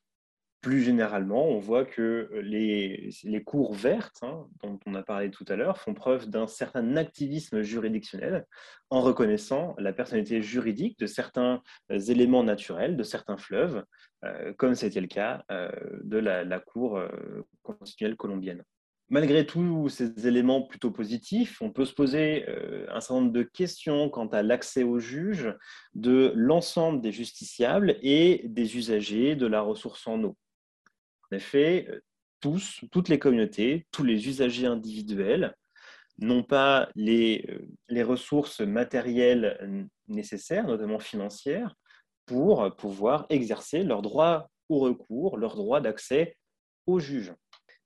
[0.63, 3.13] Plus généralement, on voit que les,
[3.45, 7.61] cours vertes, hein, dont on a parlé tout à l'heure, font preuve d'un certain activisme
[7.61, 8.47] juridictionnel
[8.89, 11.61] en reconnaissant la personnalité juridique de certains
[11.91, 13.85] éléments naturels, de certains fleuves,
[14.25, 15.69] euh, comme c'était le cas euh,
[16.05, 17.03] de la Cour
[17.63, 18.65] constitutionnelle colombienne
[19.09, 23.43] malgré tous ces éléments plutôt positifs, on peut se poser euh, un certain nombre de
[23.43, 25.55] questions quant à l'accès aux juges
[25.95, 30.37] de l'ensemble des justiciables et des usagers de la ressource en eau.
[31.31, 32.01] En effet, euh,
[32.41, 35.55] tous, toutes les communautés, tous les usagers individuels
[36.19, 41.75] n'ont pas les, euh, les ressources matérielles nécessaires, notamment financières,
[42.27, 46.37] pour pouvoir exercer leur droit au recours, leur droit d'accès
[46.87, 47.35] aux juges.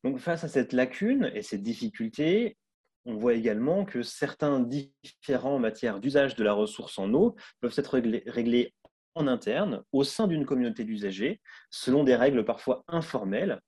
[0.04, 2.56] Donc face à cette lacune et ces difficultés,
[3.04, 7.98] on voit également que certains différents matières d'usage de la ressource en eau peuvent être
[8.26, 8.74] réglés,
[9.14, 11.40] en interne au sein d'une communauté d'usagers
[11.70, 13.60] selon des règles parfois informelles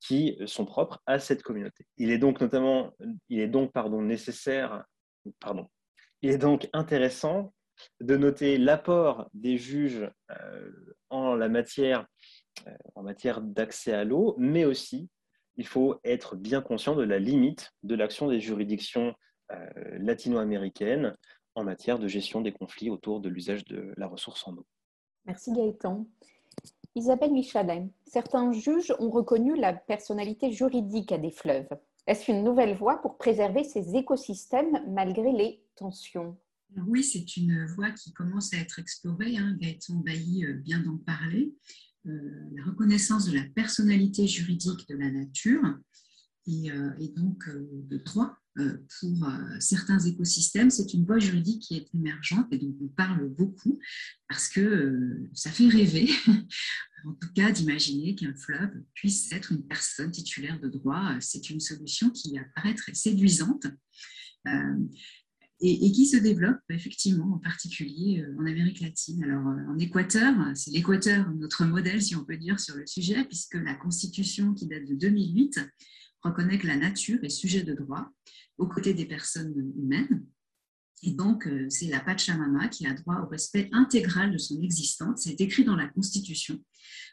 [0.00, 1.86] qui sont propres à cette communauté.
[1.96, 2.92] Il est donc notamment,
[3.28, 3.70] il est donc
[4.02, 4.84] nécessaire,
[5.38, 5.68] pardon,
[6.20, 7.54] il est donc intéressant
[8.00, 10.70] de noter l'apport des juges euh,
[11.08, 12.06] en matière,
[12.66, 15.08] euh, en matière d'accès à l'eau, mais aussi
[15.60, 19.12] il faut être bien conscient de la limite de l'action des juridictions
[19.52, 19.66] euh,
[19.98, 21.14] latino-américaines
[21.54, 24.66] en matière de gestion des conflits autour de l'usage de la ressource en eau.
[25.26, 26.06] Merci Gaëtan.
[26.94, 31.68] Isabelle Michalet, certains juges ont reconnu la personnalité juridique à des fleuves.
[32.06, 36.38] Est-ce une nouvelle voie pour préserver ces écosystèmes malgré les tensions?
[36.86, 39.36] Oui, c'est une voie qui commence à être explorée.
[39.36, 39.58] Hein.
[39.60, 41.52] Gaëtan Bailly vient d'en parler.
[42.06, 45.78] Euh, la reconnaissance de la personnalité juridique de la nature
[46.46, 48.36] et, euh, donc euh, de droit
[49.00, 53.78] pour certains écosystèmes, c'est une voie juridique qui est émergente et dont on parle beaucoup
[54.28, 56.10] parce que ça fait rêver,
[57.06, 61.14] en tout cas, d'imaginer qu'un fleuve puisse être une personne titulaire de droit.
[61.20, 63.66] C'est une solution qui apparaît très séduisante
[65.60, 69.22] et, qui se développe effectivement en particulier en Amérique latine.
[69.24, 73.54] Alors en Équateur, c'est l'Équateur notre modèle si on peut dire sur le sujet, puisque
[73.54, 75.60] la constitution qui date de 2008
[76.22, 78.08] reconnaît que la nature est sujet de droit
[78.58, 80.24] aux côtés des personnes humaines
[81.02, 85.22] et donc, euh, c'est la Pachamama qui a droit au respect intégral de son existence.
[85.24, 86.62] C'est écrit dans la Constitution.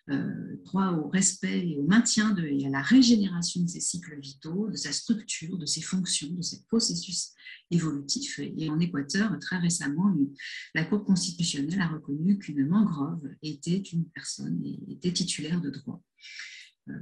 [0.09, 4.17] Euh, droit au respect et au maintien de, et à la régénération de ses cycles
[4.21, 7.33] vitaux, de sa structure, de ses fonctions, de ses processus
[7.71, 8.39] évolutifs.
[8.39, 10.15] Et en Équateur, très récemment,
[10.73, 16.01] la Cour constitutionnelle a reconnu qu'une mangrove était une personne et était titulaire de droit.
[16.89, 16.93] Euh,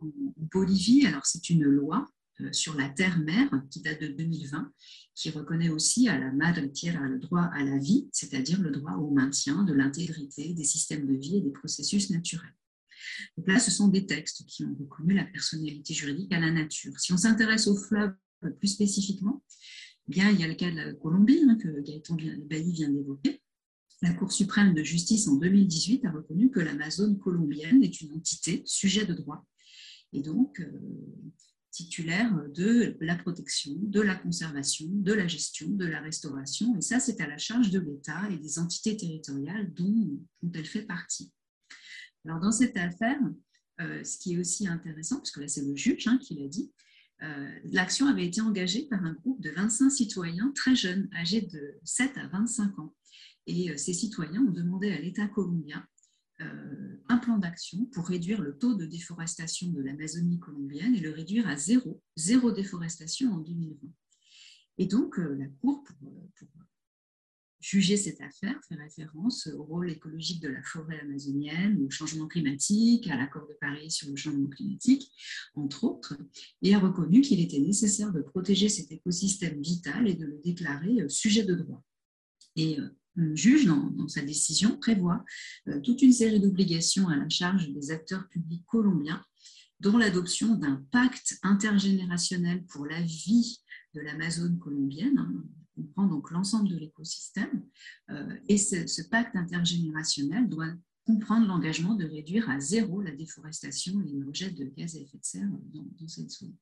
[0.00, 0.10] en
[0.52, 2.19] Bolivie, alors c'est une loi euh,
[2.52, 4.72] sur la terre-mère qui date de 2020,
[5.14, 8.94] qui reconnaît aussi à la Madre Tierra le droit à la vie, c'est-à-dire le droit
[8.94, 12.54] au maintien de l'intégrité des systèmes de vie et des processus naturels.
[13.36, 16.98] Donc là, ce sont des textes qui ont reconnu la personnalité juridique à la nature.
[16.98, 18.14] Si on s'intéresse aux fleuves
[18.58, 19.42] plus spécifiquement,
[20.08, 22.16] eh bien, il y a le cas de la Colombie, hein, que Gaëtan
[22.48, 23.40] Bailly vient d'évoquer.
[24.02, 28.62] La Cour suprême de justice en 2018 a reconnu que l'Amazone colombienne est une entité
[28.64, 29.46] sujet de droit.
[30.12, 30.70] Et donc, euh,
[31.70, 36.76] titulaire de la protection, de la conservation, de la gestion, de la restauration.
[36.76, 40.20] Et ça, c'est à la charge de l'État et des entités territoriales dont,
[40.54, 41.32] elle fait partie.
[42.24, 43.18] Alors, dans cette affaire,
[43.80, 46.48] euh, ce qui est aussi intéressant, parce que là, c'est le juge hein, qui l'a
[46.48, 46.72] dit,
[47.22, 51.78] euh, l'action avait été engagée par un groupe de 25 citoyens très jeunes, âgés de
[51.84, 52.94] 7 à 25 ans.
[53.46, 55.86] Et euh, ces citoyens ont demandé à l'État colombien
[57.08, 61.48] un plan d'action pour réduire le taux de déforestation de l'Amazonie colombienne et le réduire
[61.48, 63.76] à zéro, zéro déforestation en 2020.
[64.78, 65.98] Et donc, euh, la Cour, pour,
[67.60, 73.06] juger cette affaire, fait référence au rôle écologique de la forêt amazonienne, au changement climatique,
[73.08, 75.12] à l'accord de Paris sur le changement climatique,
[75.54, 76.16] entre autres,
[76.62, 81.02] et a reconnu qu'il était nécessaire de protéger cet écosystème vital et de le déclarer
[81.02, 81.84] euh, sujet de droit.
[82.56, 82.78] Et
[83.20, 85.24] le juge, dans, sa décision, prévoit
[85.68, 89.22] euh, toute une série d'obligations à la charge des acteurs publics colombiens,
[89.80, 93.60] dont l'adoption d'un pacte intergénérationnel pour la vie
[93.94, 95.44] de l'Amazone colombienne, hein,
[95.74, 97.64] comprend donc l'ensemble de l'écosystème,
[98.10, 100.72] euh, et ce, pacte intergénérationnel doit
[101.04, 105.18] comprendre l'engagement de réduire à zéro la déforestation et le rejet de gaz à effet
[105.18, 106.54] de serre dans, cette zone.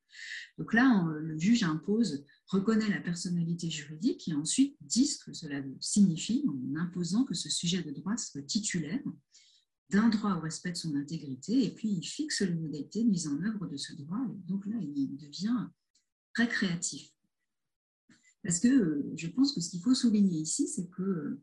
[0.59, 5.63] Donc là, le juge impose, reconnaît la personnalité juridique et ensuite dit ce que cela
[5.81, 9.03] signifie en imposant que ce sujet de droit soit titulaire
[9.91, 13.27] d'un droit au respect de son intégrité et puis il fixe les modalités de mise
[13.27, 14.21] en œuvre de ce droit.
[14.47, 15.67] donc là, il devient
[16.35, 17.11] très créatif.
[18.43, 21.41] Parce que je pense que ce qu'il faut souligner ici, c'est que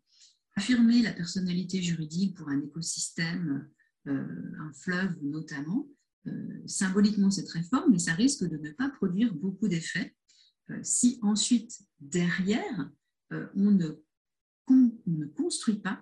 [0.55, 3.69] affirmer la personnalité juridique pour un écosystème,
[4.07, 5.87] euh, un fleuve notamment,
[6.27, 10.15] euh, symboliquement c'est très fort, mais ça risque de ne pas produire beaucoup d'effets
[10.69, 12.91] euh, si ensuite derrière
[13.55, 16.01] on ne, construit pas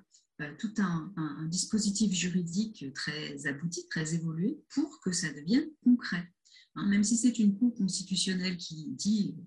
[0.60, 6.30] tout un, un, dispositif juridique très abouti, très évolué pour que ça devienne concret.
[6.76, 9.38] Hein, même si c'est une cour constitutionnelle qui dit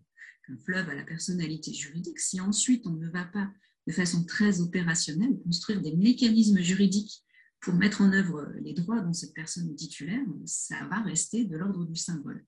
[0.46, 3.52] qu'un fleuve a la personnalité juridique, si ensuite on ne va pas
[3.86, 7.24] de façon très opérationnelle, construire des mécanismes juridiques
[7.60, 11.56] pour mettre en œuvre les droits dont cette personne est titulaire, ça va rester de
[11.56, 12.44] l'ordre du symbole.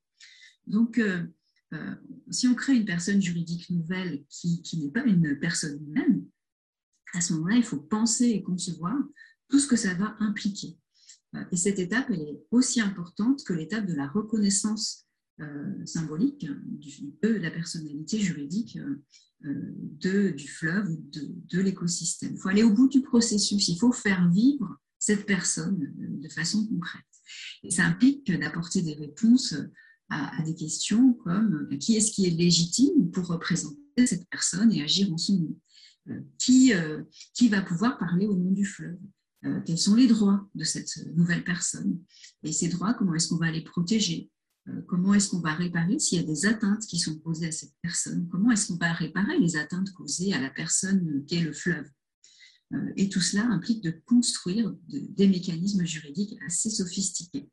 [0.66, 1.24] Donc, euh,
[1.72, 1.94] euh,
[2.30, 6.24] si on crée une personne juridique nouvelle qui, n'est pas une personne humaine,
[7.14, 8.96] à ce moment-là, il faut penser et concevoir
[9.48, 10.78] tout ce que ça va impliquer.
[11.34, 15.07] Euh, et cette étape, elle est aussi importante que l'étape de la reconnaissance
[15.84, 16.46] symbolique
[17.22, 18.78] de la personnalité juridique
[19.44, 22.32] euh, de, du fleuve, de, de l'écosystème.
[22.34, 26.28] Il faut aller au bout du processus, il faut faire vivre cette personne euh, de
[26.28, 27.04] façon concrète.
[27.62, 29.54] Et ça implique d'apporter des réponses
[30.10, 34.82] à, des questions comme euh, qui est-ce qui est légitime pour représenter cette personne et
[34.82, 35.56] agir en son nom?
[36.38, 36.72] Qui,
[37.34, 38.98] qui va pouvoir parler au nom du fleuve?
[39.66, 42.00] Quels sont les droits de cette nouvelle personne?
[42.44, 44.30] Et ces droits, comment est-ce qu'on va les protéger?
[44.30, 44.37] euh,
[44.86, 47.74] comment est-ce qu'on va réparer s'il y a des atteintes qui sont posées à cette
[47.82, 48.28] personne?
[48.30, 51.86] Comment est-ce qu'on va réparer les atteintes causées à la personne qui est le fleuve?
[52.74, 57.48] Euh, Et tout cela implique de construire des mécanismes juridiques assez sophistiqués.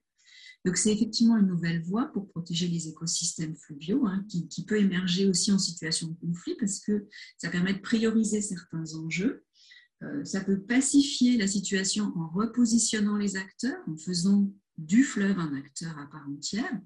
[0.65, 4.79] Donc c'est effectivement une nouvelle voie pour protéger les écosystèmes fluviaux hein, qui, qui, peut
[4.79, 7.07] émerger aussi en situation de conflit parce que
[7.37, 9.43] ça permet de prioriser certains enjeux.
[10.03, 15.55] Euh, ça peut pacifier la situation en repositionnant les acteurs, en faisant du fleuve un
[15.55, 16.79] acteur à part entière,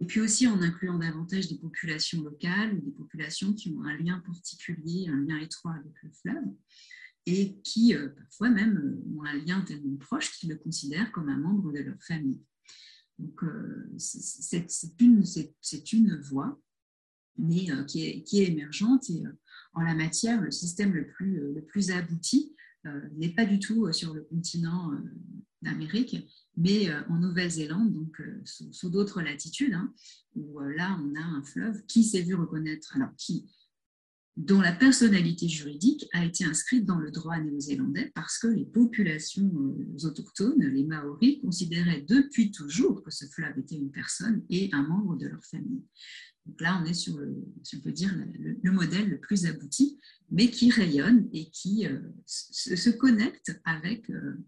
[0.00, 3.96] et puis aussi en incluant davantage des populations locales ou des populations qui ont un
[3.98, 6.44] lien particulier, un lien étroit avec le fleuve,
[7.26, 11.28] et qui euh, parfois même euh, ont un lien tellement proche qu'ils le considèrent comme
[11.28, 12.40] un membre de leur famille.
[13.18, 14.92] Donc euh, c'est
[15.92, 16.60] une, voie
[17.38, 19.22] mais qui, est, émergente et
[19.74, 22.54] en la matière, le système le plus abouti
[23.14, 24.92] n'est pas du tout sur le continent
[25.62, 26.16] d'Amérique,
[26.56, 29.92] mais en Nouvelle-Zélande, donc sous, d'autres latitudes, hein,
[30.34, 33.46] où là on a un fleuve qui s'est vu reconnaître, alors qui
[34.36, 39.50] dont la personnalité juridique a été inscrite dans le droit néo-zélandais parce que les populations
[39.54, 44.82] euh, autochtones, les Maoris, considéraient depuis toujours que ce fleuve était une personne et un
[44.82, 45.82] membre de leur famille.
[46.46, 47.44] Donc là, on est sur, le,
[47.74, 48.12] on peut dire,
[48.62, 50.00] le, modèle le plus abouti,
[50.30, 54.38] mais qui rayonne et qui euh, se, connecte avec euh,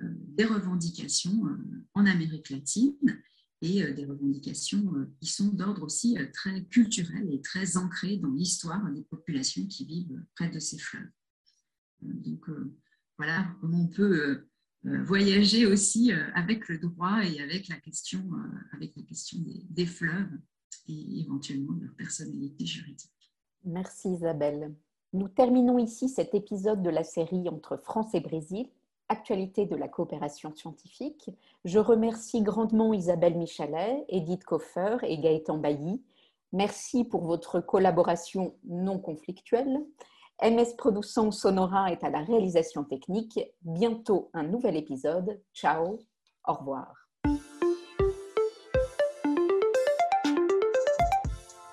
[0.00, 1.42] des revendications
[1.94, 3.22] en Amérique latine
[3.62, 8.18] et euh, des revendications euh, qui sont d'ordre aussi euh, très culturel et très ancrées
[8.18, 11.08] dans l'histoire des populations qui vivent près de ces fleuves.
[12.02, 12.46] Donc
[13.16, 14.48] voilà comment on peut
[14.82, 18.28] voyager aussi avec le droit et avec la question,
[18.72, 19.38] avec la question
[19.70, 20.32] des, fleuves
[20.88, 23.32] et éventuellement leur personnalité juridique.
[23.64, 24.74] Merci Isabelle.
[25.12, 28.66] Nous terminons ici cet épisode de la série entre France et Brésil
[29.12, 31.30] actualité de la coopération scientifique.
[31.64, 36.02] Je remercie grandement Isabelle Michalet, Edith Koffer et Gaëtan Bailly.
[36.52, 39.84] Merci pour votre collaboration non conflictuelle.
[40.42, 43.38] MS Production Sonora est à la réalisation technique.
[43.62, 45.40] Bientôt un nouvel épisode.
[45.54, 45.98] Ciao,
[46.48, 46.92] au revoir.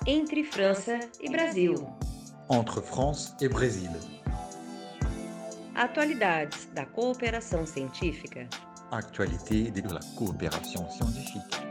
[0.08, 0.90] Entre France
[1.22, 1.76] et Brésil.
[2.50, 4.19] Entre France et Brésil.
[5.80, 8.50] Atualidades da cooperação científica.
[9.72, 11.69] De la coopération scientifique.